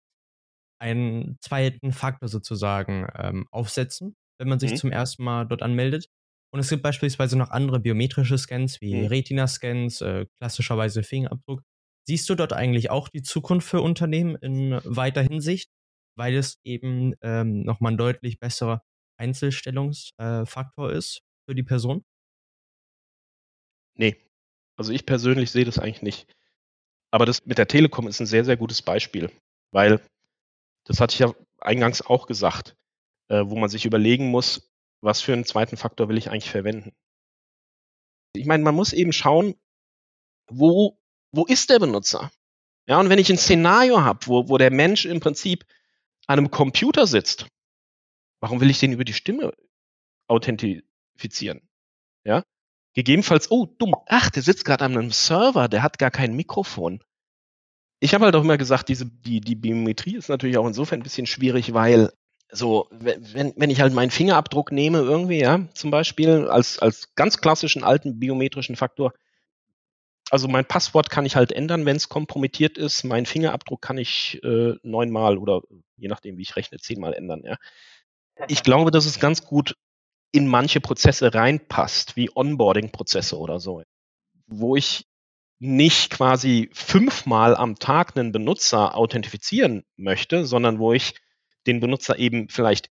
einen 0.81 1.37
zweiten 1.41 1.93
Faktor 1.93 2.29
sozusagen 2.29 3.07
ähm, 3.17 3.47
aufsetzen, 3.51 4.17
wenn 4.39 4.49
man 4.49 4.59
sich 4.59 4.73
mhm. 4.73 4.77
zum 4.77 4.93
ersten 4.93 5.23
Mal 5.23 5.45
dort 5.45 5.63
anmeldet. 5.63 6.09
Und 6.53 6.61
es 6.61 6.69
gibt 6.69 6.83
beispielsweise 6.83 7.39
noch 7.39 7.51
andere 7.51 7.79
biometrische 7.79 8.37
Scans 8.37 8.81
wie 8.81 8.95
mhm. 8.95 9.07
Retina-Scans, 9.07 10.01
äh, 10.01 10.27
klassischerweise 10.39 11.03
Fingerabdruck. 11.03 11.63
Siehst 12.09 12.29
du 12.29 12.35
dort 12.35 12.53
eigentlich 12.53 12.91
auch 12.91 13.09
die 13.09 13.23
Zukunft 13.23 13.69
für 13.69 13.83
Unternehmen 13.83 14.35
in 14.37 14.81
weiter 14.85 15.23
Hinsicht, 15.23 15.71
weil 16.17 16.35
es 16.35 16.59
eben 16.65 17.15
ähm, 17.23 17.63
nochmal 17.63 17.93
ein 17.93 17.99
deutlich 17.99 18.41
besserer 18.41 18.83
Einzelstellungsfaktor 19.17 20.93
äh, 20.93 20.97
ist 20.97 21.23
für 21.47 21.55
die 21.55 21.63
Person? 21.63 22.03
Nee, 23.97 24.17
also 24.77 24.93
ich 24.93 25.05
persönlich 25.05 25.51
sehe 25.51 25.67
das 25.67 25.79
eigentlich 25.79 26.03
nicht. 26.03 26.35
Aber 27.13 27.27
das 27.27 27.45
mit 27.45 27.59
der 27.59 27.69
Telekom 27.69 28.09
ist 28.09 28.21
ein 28.21 28.27
sehr, 28.27 28.45
sehr 28.45 28.57
gutes 28.57 28.83
Beispiel, 28.83 29.31
weil 29.73 30.01
das 30.91 31.01
hatte 31.01 31.15
ich 31.15 31.21
ja 31.21 31.33
eingangs 31.61 32.03
auch 32.03 32.27
gesagt, 32.27 32.77
äh, 33.29 33.45
wo 33.45 33.57
man 33.57 33.71
sich 33.71 33.87
überlegen 33.87 34.29
muss, 34.29 34.73
was 35.01 35.21
für 35.21 35.33
einen 35.33 35.45
zweiten 35.45 35.77
Faktor 35.77 36.09
will 36.09 36.19
ich 36.19 36.31
eigentlich 36.31 36.51
verwenden. 36.51 36.93
Ich 38.35 38.45
meine, 38.45 38.65
man 38.65 38.75
muss 38.75 38.93
eben 38.93 39.13
schauen, 39.13 39.55
wo, 40.49 41.01
wo 41.31 41.47
ist 41.47 41.71
der 41.71 41.79
Benutzer? 41.79 42.33
Ja, 42.89 42.99
und 42.99 43.09
wenn 43.09 43.21
ich 43.21 43.31
ein 43.31 43.39
Szenario 43.39 44.03
habe, 44.03 44.27
wo, 44.27 44.49
wo 44.49 44.59
der 44.59 44.73
Mensch 44.73 45.05
im 45.05 45.21
Prinzip 45.21 45.65
an 46.27 46.41
einem 46.41 46.51
Computer 46.51 47.07
sitzt, 47.07 47.47
warum 48.41 48.61
will 48.61 48.71
ich 48.71 48.81
den 48.81 48.93
über 48.93 49.05
die 49.05 49.13
Stimme 49.13 49.55
authentifizieren? 50.27 51.69
Ja, 52.25 52.43
gegebenenfalls, 52.95 53.53
oh, 53.53 53.67
dumm, 53.79 53.95
ach, 54.07 54.31
der 54.31 54.43
sitzt 54.43 54.65
gerade 54.65 54.87
an 54.87 54.99
einem 54.99 55.13
Server, 55.13 55.69
der 55.69 55.85
hat 55.85 56.01
gar 56.01 56.11
kein 56.11 56.35
Mikrofon 56.35 57.01
ich 58.01 58.15
habe 58.15 58.25
halt 58.25 58.35
auch 58.35 58.43
immer 58.43 58.59
gesagt, 58.59 58.89
diese, 58.89 59.07
die, 59.07 59.41
die 59.41 59.55
Biometrie 59.55 60.17
ist 60.17 60.31
natürlich 60.31 60.57
auch 60.57 60.67
insofern 60.67 61.01
ein 61.01 61.05
bisschen 61.05 61.27
schwierig, 61.27 61.75
weil 61.75 62.11
so, 62.51 62.89
wenn, 62.91 63.53
wenn 63.57 63.71
ich 63.71 63.81
halt 63.81 63.93
meinen 63.93 64.11
Fingerabdruck 64.11 64.73
nehme, 64.73 64.99
irgendwie, 64.99 65.41
ja, 65.41 65.69
zum 65.75 65.91
Beispiel, 65.91 66.49
als, 66.49 66.79
als 66.79 67.15
ganz 67.15 67.41
klassischen 67.41 67.85
alten 67.85 68.19
biometrischen 68.19 68.75
Faktor, 68.75 69.13
also 70.31 70.49
mein 70.49 70.65
Passwort 70.65 71.11
kann 71.11 71.27
ich 71.27 71.37
halt 71.37 71.53
ändern, 71.53 71.87
wenn 71.87 71.97
es 71.97 72.09
kompromittiert 72.09 72.79
ist. 72.79 73.05
Mein 73.05 73.27
Fingerabdruck 73.27 73.83
kann 73.83 73.99
ich 73.99 74.41
äh, 74.45 74.75
neunmal 74.83 75.39
oder 75.39 75.63
je 75.97 76.09
nachdem, 76.09 76.39
wie 76.39 76.43
ich 76.43 76.57
rechne, 76.57 76.79
zehnmal 76.79 77.15
ändern, 77.15 77.43
ja. 77.45 77.57
Ich 78.49 78.63
glaube, 78.63 78.91
dass 78.91 79.05
es 79.05 79.21
ganz 79.21 79.45
gut 79.45 79.77
in 80.33 80.47
manche 80.47 80.81
Prozesse 80.81 81.35
reinpasst, 81.35 82.17
wie 82.17 82.31
Onboarding-Prozesse 82.35 83.37
oder 83.37 83.61
so, 83.61 83.83
wo 84.47 84.77
ich 84.77 85.10
nicht 85.61 86.09
quasi 86.11 86.71
fünfmal 86.73 87.55
am 87.55 87.77
Tag 87.79 88.17
einen 88.17 88.33
Benutzer 88.33 88.97
authentifizieren 88.97 89.85
möchte, 89.97 90.47
sondern 90.47 90.79
wo 90.79 90.95
ich 90.95 91.15
den 91.67 91.81
Benutzer 91.81 92.19
eben 92.19 92.49
vielleicht 92.49 92.89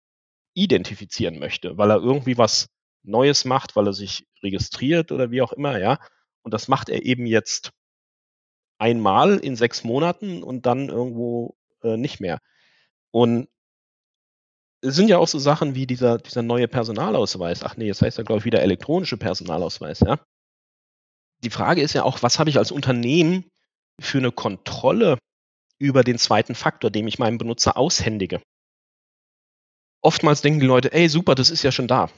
identifizieren 0.56 1.38
möchte, 1.38 1.78
weil 1.78 1.92
er 1.92 1.98
irgendwie 1.98 2.40
was 2.40 2.70
Neues 3.04 3.46
macht, 3.46 3.76
weil 3.76 3.88
er 3.88 3.94
sich 3.94 4.26
registriert 4.42 5.12
oder 5.12 5.30
wie 5.30 5.44
auch 5.44 5.54
immer, 5.54 5.80
ja. 5.80 6.00
Und 6.42 6.56
das 6.56 6.68
macht 6.68 6.90
er 6.90 7.06
eben 7.06 7.28
jetzt 7.28 7.72
einmal 8.80 9.38
in 9.38 9.56
sechs 9.56 9.84
Monaten 9.84 10.42
und 10.42 10.66
dann 10.66 10.90
irgendwo 10.90 11.56
äh, 11.84 11.98
nicht 11.98 12.20
mehr. 12.20 12.40
Und 13.12 13.48
es 14.82 14.96
sind 14.96 15.08
ja 15.08 15.20
auch 15.20 15.28
so 15.28 15.38
Sachen 15.38 15.76
wie 15.76 15.86
dieser, 15.86 16.18
dieser 16.18 16.42
neue 16.42 16.68
Personalausweis. 16.68 17.64
Ach 17.64 17.78
nee, 17.78 17.86
jetzt 17.86 18.02
heißt 18.02 18.18
er, 18.18 18.24
glaube 18.24 18.40
ich, 18.40 18.46
wieder 18.46 18.64
elektronische 18.64 19.18
Personalausweis, 19.18 20.00
ja 20.00 20.20
die 21.46 21.52
Frage 21.52 21.82
ist 21.82 21.94
ja 21.94 22.04
auch, 22.04 22.24
was 22.24 22.40
habe 22.40 22.50
ich 22.50 22.58
als 22.58 22.72
Unternehmen 22.72 23.46
für 24.02 24.18
eine 24.18 24.32
Kontrolle 24.32 25.18
über 25.78 26.04
den 26.04 26.18
zweiten 26.18 26.56
Faktor, 26.56 26.90
dem 26.90 27.08
ich 27.08 27.20
meinem 27.20 27.38
Benutzer 27.38 27.78
aushändige. 27.78 28.42
Oftmals 30.02 30.42
denken 30.42 30.60
die 30.60 30.66
Leute, 30.66 30.92
ey, 30.92 31.08
super, 31.08 31.36
das 31.36 31.50
ist 31.50 31.64
ja 31.64 31.72
schon 31.72 31.88
da. 31.88 32.10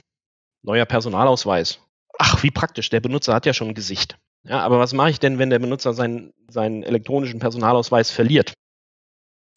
Neuer 0.63 0.85
Personalausweis. 0.85 1.79
Ach, 2.17 2.41
wie 2.43 2.51
praktisch, 2.51 2.89
der 2.89 2.99
Benutzer 2.99 3.33
hat 3.33 3.45
ja 3.45 3.53
schon 3.53 3.69
ein 3.69 3.75
Gesicht. 3.75 4.17
Ja, 4.43 4.59
aber 4.59 4.79
was 4.79 4.93
mache 4.93 5.09
ich 5.09 5.19
denn, 5.19 5.39
wenn 5.39 5.49
der 5.49 5.59
Benutzer 5.59 5.93
seinen, 5.93 6.33
seinen 6.47 6.83
elektronischen 6.83 7.39
Personalausweis 7.39 8.11
verliert? 8.11 8.53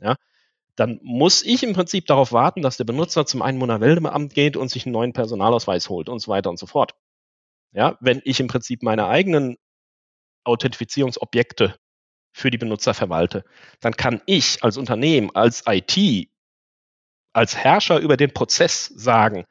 Ja, 0.01 0.17
dann 0.77 0.99
muss 1.03 1.43
ich 1.43 1.63
im 1.63 1.75
Prinzip 1.75 2.07
darauf 2.07 2.33
warten, 2.33 2.63
dass 2.63 2.77
der 2.77 2.85
Benutzer 2.85 3.27
zum 3.27 3.43
Einwohnermeldeamt 3.43 4.35
geht 4.35 4.57
und 4.57 4.71
sich 4.71 4.87
einen 4.87 4.93
neuen 4.93 5.13
Personalausweis 5.13 5.89
holt 5.89 6.09
und 6.09 6.21
so 6.21 6.31
weiter 6.31 6.51
und 6.51 6.59
so 6.59 6.67
fort. 6.67 6.95
Ja, 7.73 7.97
wenn 8.01 8.21
ich 8.25 8.41
im 8.41 8.49
Prinzip 8.49 8.83
meine 8.83 9.07
eigenen 9.07 9.57
Authentifizierungsobjekte 10.45 11.77
für 12.33 12.51
die 12.51 12.59
Benutzer 12.59 12.95
verwalte, 12.95 13.45
dann 13.81 13.97
kann 13.97 14.23
ich 14.27 14.63
als 14.65 14.77
Unternehmen, 14.77 15.31
als 15.35 15.65
IT, 15.67 16.29
als 17.33 17.57
Herrscher 17.57 17.99
über 18.01 18.17
den 18.17 18.33
Prozess 18.33 18.87
sagen, 18.87 19.45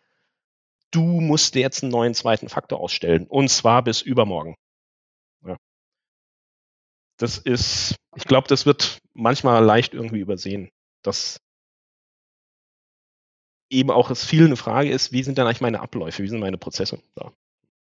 du 0.91 1.21
musst 1.21 1.55
dir 1.55 1.61
jetzt 1.61 1.83
einen 1.83 1.91
neuen 1.91 2.13
zweiten 2.13 2.49
Faktor 2.49 2.79
ausstellen 2.79 3.27
und 3.27 3.49
zwar 3.49 3.83
bis 3.83 4.01
übermorgen. 4.01 4.55
Ja. 5.45 5.57
Das 7.17 7.37
ist, 7.37 7.95
ich 8.15 8.25
glaube, 8.25 8.47
das 8.47 8.65
wird 8.65 8.99
manchmal 9.13 9.63
leicht 9.63 9.93
irgendwie 9.93 10.19
übersehen, 10.19 10.69
dass 11.03 11.39
eben 13.69 13.91
auch 13.91 14.09
es 14.09 14.25
viel 14.25 14.45
eine 14.45 14.55
Frage 14.55 14.89
ist, 14.89 15.11
wie 15.11 15.23
sind 15.23 15.37
dann 15.37 15.45
eigentlich 15.45 15.61
meine 15.61 15.81
Abläufe, 15.81 16.23
wie 16.23 16.27
sind 16.27 16.39
meine 16.39 16.57
Prozesse 16.57 17.01
da? 17.15 17.31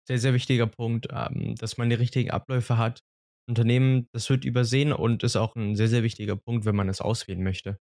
Sehr, 0.10 0.18
sehr 0.18 0.34
wichtiger 0.34 0.66
Punkt, 0.66 1.08
ähm, 1.12 1.54
dass 1.56 1.78
man 1.78 1.90
die 1.92 1.96
richtigen 1.96 2.32
Abläufe 2.32 2.80
hat. 2.80 3.04
Unternehmen, 3.48 4.08
das 4.12 4.28
wird 4.32 4.44
übersehen 4.44 4.92
und 4.92 5.22
ist 5.22 5.36
auch 5.36 5.56
ein 5.56 5.76
sehr, 5.76 5.88
sehr 5.88 6.02
wichtiger 6.02 6.36
Punkt, 6.36 6.66
wenn 6.66 6.76
man 6.76 6.90
es 6.90 7.00
auswählen 7.00 7.44
möchte. 7.44 7.80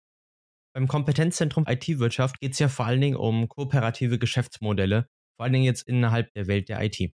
Beim 0.74 0.88
Kompetenzzentrum 0.88 1.66
IT-Wirtschaft 1.68 2.40
geht 2.40 2.54
es 2.54 2.58
ja 2.58 2.68
vor 2.68 2.86
allen 2.86 3.02
Dingen 3.02 3.16
um 3.16 3.46
kooperative 3.48 4.18
Geschäftsmodelle, 4.18 5.06
vor 5.36 5.44
allen 5.44 5.52
Dingen 5.52 5.66
jetzt 5.66 5.86
innerhalb 5.86 6.32
der 6.32 6.46
Welt 6.46 6.70
der 6.70 6.82
IT. 6.82 7.12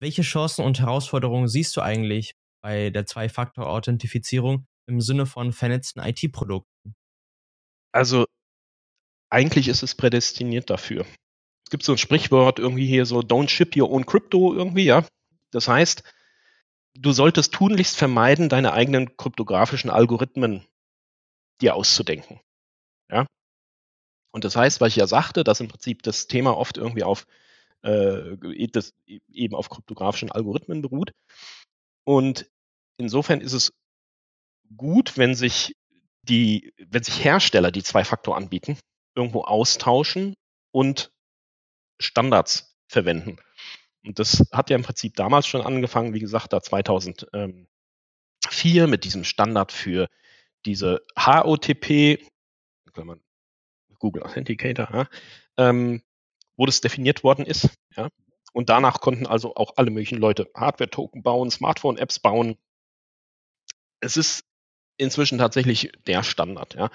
Welche 0.00 0.22
Chancen 0.22 0.64
und 0.64 0.80
Herausforderungen 0.80 1.46
siehst 1.46 1.76
du 1.76 1.82
eigentlich 1.82 2.34
bei 2.62 2.88
der 2.88 3.04
Zwei-Faktor-Authentifizierung 3.04 4.66
im 4.88 5.02
Sinne 5.02 5.26
von 5.26 5.52
vernetzten 5.52 6.02
IT-Produkten? 6.02 6.94
Also 7.94 8.24
eigentlich 9.30 9.68
ist 9.68 9.82
es 9.82 9.94
prädestiniert 9.94 10.70
dafür. 10.70 11.04
Es 11.72 11.74
gibt 11.74 11.84
so 11.84 11.92
ein 11.92 11.98
Sprichwort 11.98 12.58
irgendwie 12.58 12.84
hier 12.84 13.06
so, 13.06 13.20
don't 13.20 13.48
ship 13.48 13.74
your 13.74 13.90
own 13.90 14.04
crypto 14.04 14.52
irgendwie, 14.52 14.84
ja. 14.84 15.06
Das 15.52 15.68
heißt, 15.68 16.02
du 16.92 17.12
solltest 17.12 17.54
tunlichst 17.54 17.96
vermeiden, 17.96 18.50
deine 18.50 18.74
eigenen 18.74 19.16
kryptografischen 19.16 19.88
Algorithmen 19.88 20.66
dir 21.62 21.74
auszudenken. 21.74 22.40
Ja? 23.10 23.24
Und 24.32 24.44
das 24.44 24.54
heißt, 24.54 24.82
weil 24.82 24.88
ich 24.88 24.96
ja 24.96 25.06
sagte, 25.06 25.44
dass 25.44 25.60
im 25.60 25.68
Prinzip 25.68 26.02
das 26.02 26.26
Thema 26.26 26.58
oft 26.58 26.76
irgendwie 26.76 27.04
auf 27.04 27.26
äh, 27.80 28.36
das 28.70 28.92
eben 29.32 29.54
auf 29.54 29.70
kryptografischen 29.70 30.30
Algorithmen 30.30 30.82
beruht. 30.82 31.12
Und 32.04 32.50
insofern 32.98 33.40
ist 33.40 33.54
es 33.54 33.72
gut, 34.76 35.16
wenn 35.16 35.34
sich 35.34 35.74
die, 36.28 36.74
wenn 36.76 37.02
sich 37.02 37.24
Hersteller, 37.24 37.70
die 37.70 37.82
Zwei-Faktor 37.82 38.36
anbieten, 38.36 38.76
irgendwo 39.16 39.44
austauschen 39.44 40.34
und 40.70 41.11
Standards 42.02 42.76
verwenden. 42.86 43.36
Und 44.04 44.18
das 44.18 44.44
hat 44.52 44.70
ja 44.70 44.76
im 44.76 44.82
Prinzip 44.82 45.14
damals 45.14 45.46
schon 45.46 45.62
angefangen, 45.62 46.14
wie 46.14 46.20
gesagt, 46.20 46.52
da 46.52 46.60
2004 46.60 47.66
mit 48.86 49.04
diesem 49.04 49.24
Standard 49.24 49.72
für 49.72 50.08
diese 50.64 51.02
HOTP, 51.16 52.18
Google 53.98 54.22
Authenticator, 54.24 54.88
ja, 54.92 55.08
ähm, 55.56 56.02
wo 56.56 56.66
das 56.66 56.80
definiert 56.80 57.22
worden 57.24 57.46
ist. 57.46 57.70
Ja. 57.96 58.08
Und 58.52 58.68
danach 58.68 59.00
konnten 59.00 59.26
also 59.26 59.54
auch 59.54 59.74
alle 59.76 59.90
möglichen 59.90 60.18
Leute 60.18 60.50
Hardware-Token 60.54 61.22
bauen, 61.22 61.50
Smartphone-Apps 61.50 62.18
bauen. 62.18 62.58
Es 64.00 64.16
ist 64.16 64.44
inzwischen 64.96 65.38
tatsächlich 65.38 65.92
der 66.06 66.22
Standard. 66.22 66.74
Ja. 66.74 66.90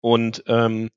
Und 0.00 0.42
ähm, 0.46 0.90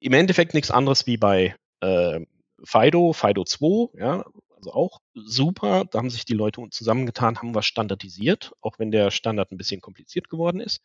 im 0.00 0.12
Endeffekt 0.12 0.54
nichts 0.54 0.70
anderes 0.70 1.06
wie 1.06 1.16
bei 1.16 1.56
äh, 1.80 2.20
Fido, 2.64 3.12
Fido 3.12 3.44
2, 3.44 3.98
ja, 3.98 4.24
also 4.56 4.72
auch 4.72 5.00
super. 5.14 5.84
Da 5.84 5.98
haben 5.98 6.10
sich 6.10 6.24
die 6.24 6.34
Leute 6.34 6.62
zusammengetan, 6.70 7.38
haben 7.38 7.54
was 7.54 7.66
standardisiert, 7.66 8.52
auch 8.60 8.78
wenn 8.78 8.90
der 8.90 9.10
Standard 9.10 9.52
ein 9.52 9.58
bisschen 9.58 9.80
kompliziert 9.80 10.28
geworden 10.28 10.60
ist. 10.60 10.80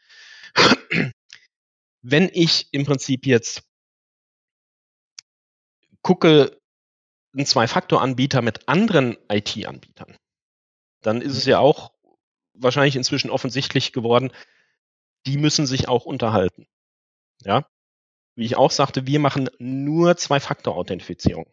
wenn 2.01 2.29
ich 2.32 2.67
im 2.71 2.86
Prinzip 2.86 3.25
jetzt 3.25 3.63
gucke, 6.01 6.60
einen 7.36 7.45
Zwei-Faktor-Anbieter 7.47 8.41
mit 8.43 8.67
anderen 8.67 9.17
IT-Anbietern, 9.29 10.17
dann 11.01 11.21
ist 11.21 11.36
es 11.36 11.45
ja 11.45 11.60
auch 11.60 11.93
wahrscheinlich 12.53 12.95
inzwischen 12.95 13.32
offensichtlich 13.32 13.91
geworden, 13.91 14.32
die 15.25 15.38
müssen 15.38 15.65
sich 15.65 15.88
auch 15.88 16.06
unterhalten. 16.06 16.67
Ja, 17.43 17.65
wie 18.35 18.45
ich 18.45 18.55
auch 18.55 18.71
sagte, 18.71 19.05
wir 19.07 19.19
machen 19.19 19.49
nur 19.59 20.17
Zwei-Faktor-Authentifizierung. 20.17 21.45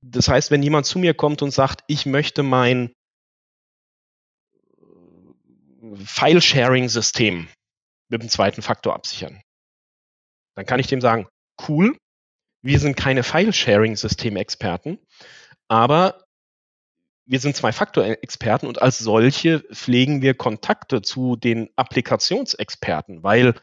Das 0.00 0.28
heißt, 0.28 0.50
wenn 0.50 0.62
jemand 0.62 0.86
zu 0.86 0.98
mir 0.98 1.14
kommt 1.14 1.42
und 1.42 1.50
sagt, 1.50 1.82
ich 1.86 2.06
möchte 2.06 2.42
mein 2.42 2.92
File-Sharing-System 6.04 7.48
mit 8.08 8.22
dem 8.22 8.28
zweiten 8.28 8.62
Faktor 8.62 8.94
absichern, 8.94 9.40
dann 10.56 10.66
kann 10.66 10.80
ich 10.80 10.86
dem 10.86 11.00
sagen, 11.00 11.26
cool, 11.68 11.96
wir 12.62 12.78
sind 12.80 12.96
keine 12.96 13.22
File-Sharing-System-Experten, 13.22 14.98
aber 15.68 16.24
wir 17.26 17.40
sind 17.40 17.56
Zwei-Faktor-Experten 17.56 18.66
und 18.66 18.82
als 18.82 18.98
solche 18.98 19.60
pflegen 19.60 20.20
wir 20.20 20.34
Kontakte 20.34 21.00
zu 21.00 21.36
den 21.36 21.70
Applikationsexperten, 21.76 23.22
weil 23.22 23.54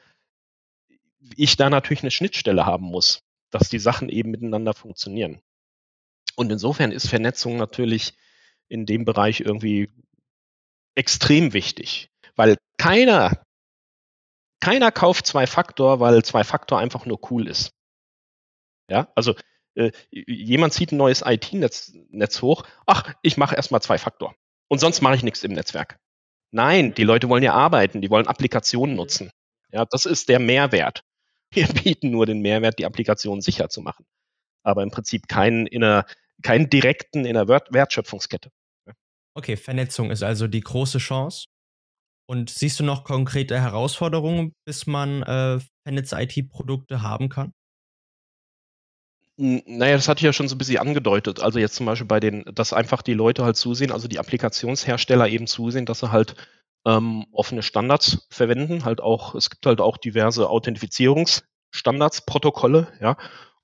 ich 1.35 1.55
da 1.55 1.69
natürlich 1.69 2.03
eine 2.03 2.11
Schnittstelle 2.11 2.65
haben 2.65 2.85
muss, 2.85 3.23
dass 3.49 3.69
die 3.69 3.79
Sachen 3.79 4.09
eben 4.09 4.31
miteinander 4.31 4.73
funktionieren. 4.73 5.41
Und 6.35 6.51
insofern 6.51 6.91
ist 6.91 7.07
Vernetzung 7.07 7.57
natürlich 7.57 8.13
in 8.67 8.85
dem 8.85 9.05
Bereich 9.05 9.41
irgendwie 9.41 9.91
extrem 10.95 11.53
wichtig, 11.53 12.09
weil 12.35 12.57
keiner, 12.77 13.43
keiner 14.59 14.91
kauft 14.91 15.25
zwei 15.25 15.47
Faktor, 15.47 15.99
weil 15.99 16.23
zwei 16.23 16.43
Faktor 16.43 16.79
einfach 16.79 17.05
nur 17.05 17.19
cool 17.31 17.47
ist. 17.47 17.71
Ja, 18.89 19.11
also 19.15 19.35
äh, 19.75 19.91
jemand 20.09 20.73
zieht 20.73 20.91
ein 20.91 20.97
neues 20.97 21.23
IT-Netz 21.25 21.93
Netz 22.09 22.41
hoch. 22.41 22.63
Ach, 22.85 23.13
ich 23.21 23.37
mache 23.37 23.55
erstmal 23.55 23.81
zwei 23.81 23.97
Faktor. 23.97 24.35
Und 24.67 24.79
sonst 24.79 25.01
mache 25.01 25.15
ich 25.15 25.23
nichts 25.23 25.43
im 25.43 25.53
Netzwerk. 25.53 25.99
Nein, 26.51 26.93
die 26.93 27.03
Leute 27.03 27.29
wollen 27.29 27.43
ja 27.43 27.53
arbeiten, 27.53 28.01
die 28.01 28.09
wollen 28.09 28.27
Applikationen 28.27 28.95
nutzen. 28.95 29.31
Ja, 29.71 29.85
das 29.85 30.05
ist 30.05 30.27
der 30.27 30.39
Mehrwert. 30.39 31.03
Wir 31.53 31.67
bieten 31.83 32.11
nur 32.11 32.25
den 32.25 32.41
Mehrwert, 32.41 32.79
die 32.79 32.85
Applikation 32.85 33.41
sicher 33.41 33.69
zu 33.69 33.81
machen 33.81 34.05
aber 34.63 34.83
im 34.83 34.91
Prinzip 34.91 35.27
keinen 35.27 35.67
in 35.67 35.83
einer, 35.83 36.05
keinen 36.41 36.69
direkten 36.69 37.25
in 37.25 37.33
der 37.33 37.47
Wertschöpfungskette. 37.47 38.51
Okay, 39.33 39.55
Vernetzung 39.55 40.11
ist 40.11 40.23
also 40.23 40.47
die 40.47 40.61
große 40.61 40.97
Chance. 40.97 41.45
Und 42.27 42.49
siehst 42.49 42.79
du 42.79 42.83
noch 42.83 43.03
konkrete 43.03 43.59
Herausforderungen, 43.59 44.53
bis 44.65 44.87
man 44.87 45.23
äh, 45.23 45.59
vernetzte 45.83 46.17
IT-Produkte 46.21 47.01
haben 47.01 47.29
kann? 47.29 47.53
Naja, 49.37 49.95
das 49.95 50.07
hatte 50.07 50.19
ich 50.19 50.25
ja 50.25 50.33
schon 50.33 50.47
so 50.47 50.55
ein 50.55 50.57
bisschen 50.57 50.77
angedeutet. 50.77 51.39
Also 51.41 51.59
jetzt 51.59 51.75
zum 51.75 51.85
Beispiel 51.85 52.07
bei 52.07 52.19
den, 52.19 52.43
dass 52.53 52.73
einfach 52.73 53.01
die 53.01 53.13
Leute 53.13 53.43
halt 53.43 53.57
zusehen, 53.57 53.91
also 53.91 54.07
die 54.07 54.19
Applikationshersteller 54.19 55.27
eben 55.29 55.47
zusehen, 55.47 55.85
dass 55.85 55.99
sie 55.99 56.11
halt 56.11 56.35
ähm, 56.85 57.25
offene 57.31 57.63
Standards 57.63 58.27
verwenden. 58.29 58.85
Halt 58.85 59.01
auch, 59.01 59.35
es 59.35 59.49
gibt 59.49 59.65
halt 59.65 59.81
auch 59.81 59.97
diverse 59.97 60.49
Authentifizierungsstandards, 60.49 62.25
Protokolle, 62.25 62.91
ja. 63.01 63.17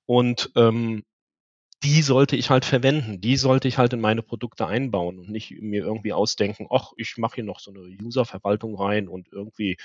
Und 0.06 0.50
ähm, 0.56 1.04
die 1.84 2.02
sollte 2.02 2.36
ich 2.36 2.50
halt 2.50 2.64
verwenden, 2.64 3.20
die 3.20 3.36
sollte 3.36 3.68
ich 3.68 3.78
halt 3.78 3.92
in 3.92 4.00
meine 4.00 4.22
Produkte 4.22 4.66
einbauen 4.66 5.18
und 5.18 5.30
nicht 5.30 5.50
mir 5.60 5.82
irgendwie 5.84 6.12
ausdenken, 6.12 6.66
ach, 6.70 6.92
ich 6.96 7.16
mache 7.18 7.36
hier 7.36 7.44
noch 7.44 7.60
so 7.60 7.70
eine 7.70 7.82
User-Verwaltung 7.82 8.76
rein 8.76 9.08
und 9.08 9.28
irgendwie 9.32 9.76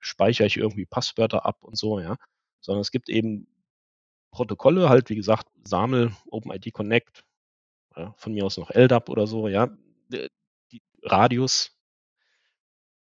speichere 0.00 0.46
ich 0.46 0.56
irgendwie 0.56 0.86
Passwörter 0.86 1.44
ab 1.46 1.62
und 1.62 1.76
so, 1.76 2.00
ja. 2.00 2.16
Sondern 2.60 2.80
es 2.82 2.92
gibt 2.92 3.08
eben 3.08 3.48
Protokolle, 4.32 4.88
halt 4.88 5.10
wie 5.10 5.16
gesagt, 5.16 5.48
SAML, 5.64 6.12
OpenID 6.30 6.72
Connect, 6.72 7.24
ja, 7.96 8.14
von 8.16 8.32
mir 8.34 8.44
aus 8.46 8.56
noch 8.56 8.70
LDAP 8.70 9.08
oder 9.08 9.26
so, 9.26 9.48
ja, 9.48 9.68
die 10.10 10.82
Radius, 11.02 11.72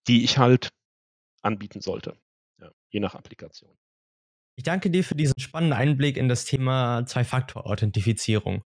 die 0.08 0.24
ich 0.24 0.38
halt 0.38 0.70
anbieten 1.42 1.82
sollte, 1.82 2.18
ja, 2.62 2.72
je 2.92 3.00
nach 3.00 3.16
Applikation. 3.16 3.76
Ich 4.58 4.64
danke 4.64 4.90
dir 4.90 5.04
für 5.04 5.16
diesen 5.16 5.40
spannenden 5.40 5.78
Einblick 5.78 6.18
in 6.18 6.30
das 6.30 6.46
Thema 6.46 7.06
Zwei-Faktor-Authentifizierung. 7.06 8.62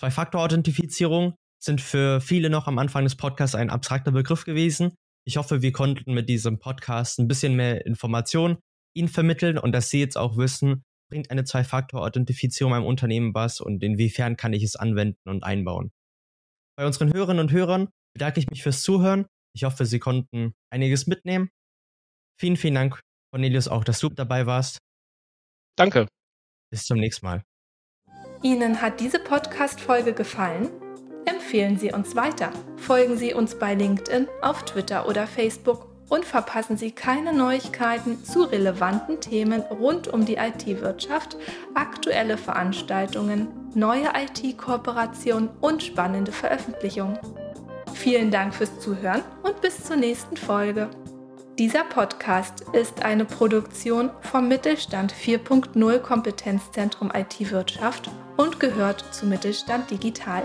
Zwei-Faktor-Authentifizierung 0.00 1.34
sind 1.62 1.80
für 1.80 2.20
viele 2.20 2.50
noch 2.50 2.66
am 2.66 2.78
Anfang 2.78 3.04
des 3.04 3.16
Podcasts 3.16 3.54
ein 3.54 3.70
abstrakter 3.70 4.12
Begriff 4.12 4.44
gewesen. 4.44 4.94
Ich 5.26 5.36
hoffe, 5.36 5.62
wir 5.62 5.72
konnten 5.72 6.14
mit 6.14 6.28
diesem 6.28 6.58
Podcast 6.58 7.18
ein 7.18 7.28
bisschen 7.28 7.54
mehr 7.54 7.86
Informationen 7.86 8.58
Ihnen 8.96 9.08
vermitteln 9.08 9.58
und 9.58 9.72
dass 9.72 9.90
Sie 9.90 10.00
jetzt 10.00 10.16
auch 10.16 10.36
wissen, 10.36 10.82
bringt 11.10 11.30
eine 11.30 11.44
Zwei-Faktor-Authentifizierung 11.44 12.72
meinem 12.72 12.86
Unternehmen 12.86 13.34
was 13.34 13.60
und 13.60 13.82
inwiefern 13.82 14.36
kann 14.36 14.52
ich 14.52 14.62
es 14.62 14.76
anwenden 14.76 15.28
und 15.28 15.44
einbauen. 15.44 15.92
Bei 16.76 16.86
unseren 16.86 17.12
Hörerinnen 17.12 17.40
und 17.40 17.52
Hörern 17.52 17.88
bedanke 18.14 18.40
ich 18.40 18.48
mich 18.48 18.62
fürs 18.62 18.82
Zuhören. 18.82 19.26
Ich 19.54 19.64
hoffe, 19.64 19.84
Sie 19.84 19.98
konnten 19.98 20.54
einiges 20.72 21.06
mitnehmen. 21.06 21.50
Vielen, 22.40 22.56
vielen 22.56 22.74
Dank, 22.74 23.00
Cornelius, 23.32 23.68
auch, 23.68 23.84
dass 23.84 24.00
du 24.00 24.08
dabei 24.08 24.46
warst. 24.46 24.78
Danke. 25.76 26.06
Bis 26.72 26.84
zum 26.84 26.98
nächsten 26.98 27.26
Mal. 27.26 27.42
Ihnen 28.42 28.80
hat 28.80 29.00
diese 29.00 29.18
Podcast-Folge 29.18 30.14
gefallen? 30.14 30.70
Empfehlen 31.26 31.78
Sie 31.78 31.92
uns 31.92 32.16
weiter. 32.16 32.52
Folgen 32.76 33.16
Sie 33.16 33.34
uns 33.34 33.58
bei 33.58 33.74
LinkedIn, 33.74 34.28
auf 34.40 34.64
Twitter 34.64 35.06
oder 35.06 35.26
Facebook 35.26 35.90
und 36.08 36.24
verpassen 36.24 36.76
Sie 36.76 36.90
keine 36.90 37.32
Neuigkeiten 37.32 38.24
zu 38.24 38.42
relevanten 38.42 39.20
Themen 39.20 39.60
rund 39.62 40.08
um 40.08 40.24
die 40.24 40.36
IT-Wirtschaft, 40.36 41.36
aktuelle 41.74 42.36
Veranstaltungen, 42.36 43.48
neue 43.74 44.10
IT-Kooperationen 44.14 45.50
und 45.60 45.82
spannende 45.82 46.32
Veröffentlichungen. 46.32 47.18
Vielen 48.00 48.30
Dank 48.30 48.54
fürs 48.54 48.80
Zuhören 48.80 49.22
und 49.42 49.60
bis 49.60 49.84
zur 49.84 49.96
nächsten 49.96 50.34
Folge. 50.34 50.88
Dieser 51.58 51.84
Podcast 51.84 52.64
ist 52.72 53.02
eine 53.02 53.26
Produktion 53.26 54.08
vom 54.22 54.48
Mittelstand 54.48 55.12
4.0 55.12 55.98
Kompetenzzentrum 55.98 57.12
IT-Wirtschaft 57.14 58.10
und 58.38 58.58
gehört 58.58 59.04
zu 59.12 59.26
Mittelstand 59.26 59.90
Digital. 59.90 60.44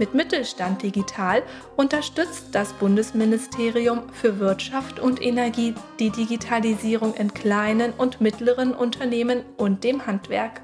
Mit 0.00 0.14
Mittelstand 0.14 0.82
Digital 0.82 1.44
unterstützt 1.76 2.46
das 2.50 2.72
Bundesministerium 2.72 4.08
für 4.12 4.40
Wirtschaft 4.40 4.98
und 4.98 5.22
Energie 5.22 5.74
die 6.00 6.10
Digitalisierung 6.10 7.14
in 7.14 7.32
kleinen 7.32 7.92
und 7.92 8.20
mittleren 8.20 8.74
Unternehmen 8.74 9.44
und 9.58 9.84
dem 9.84 10.08
Handwerk. 10.08 10.63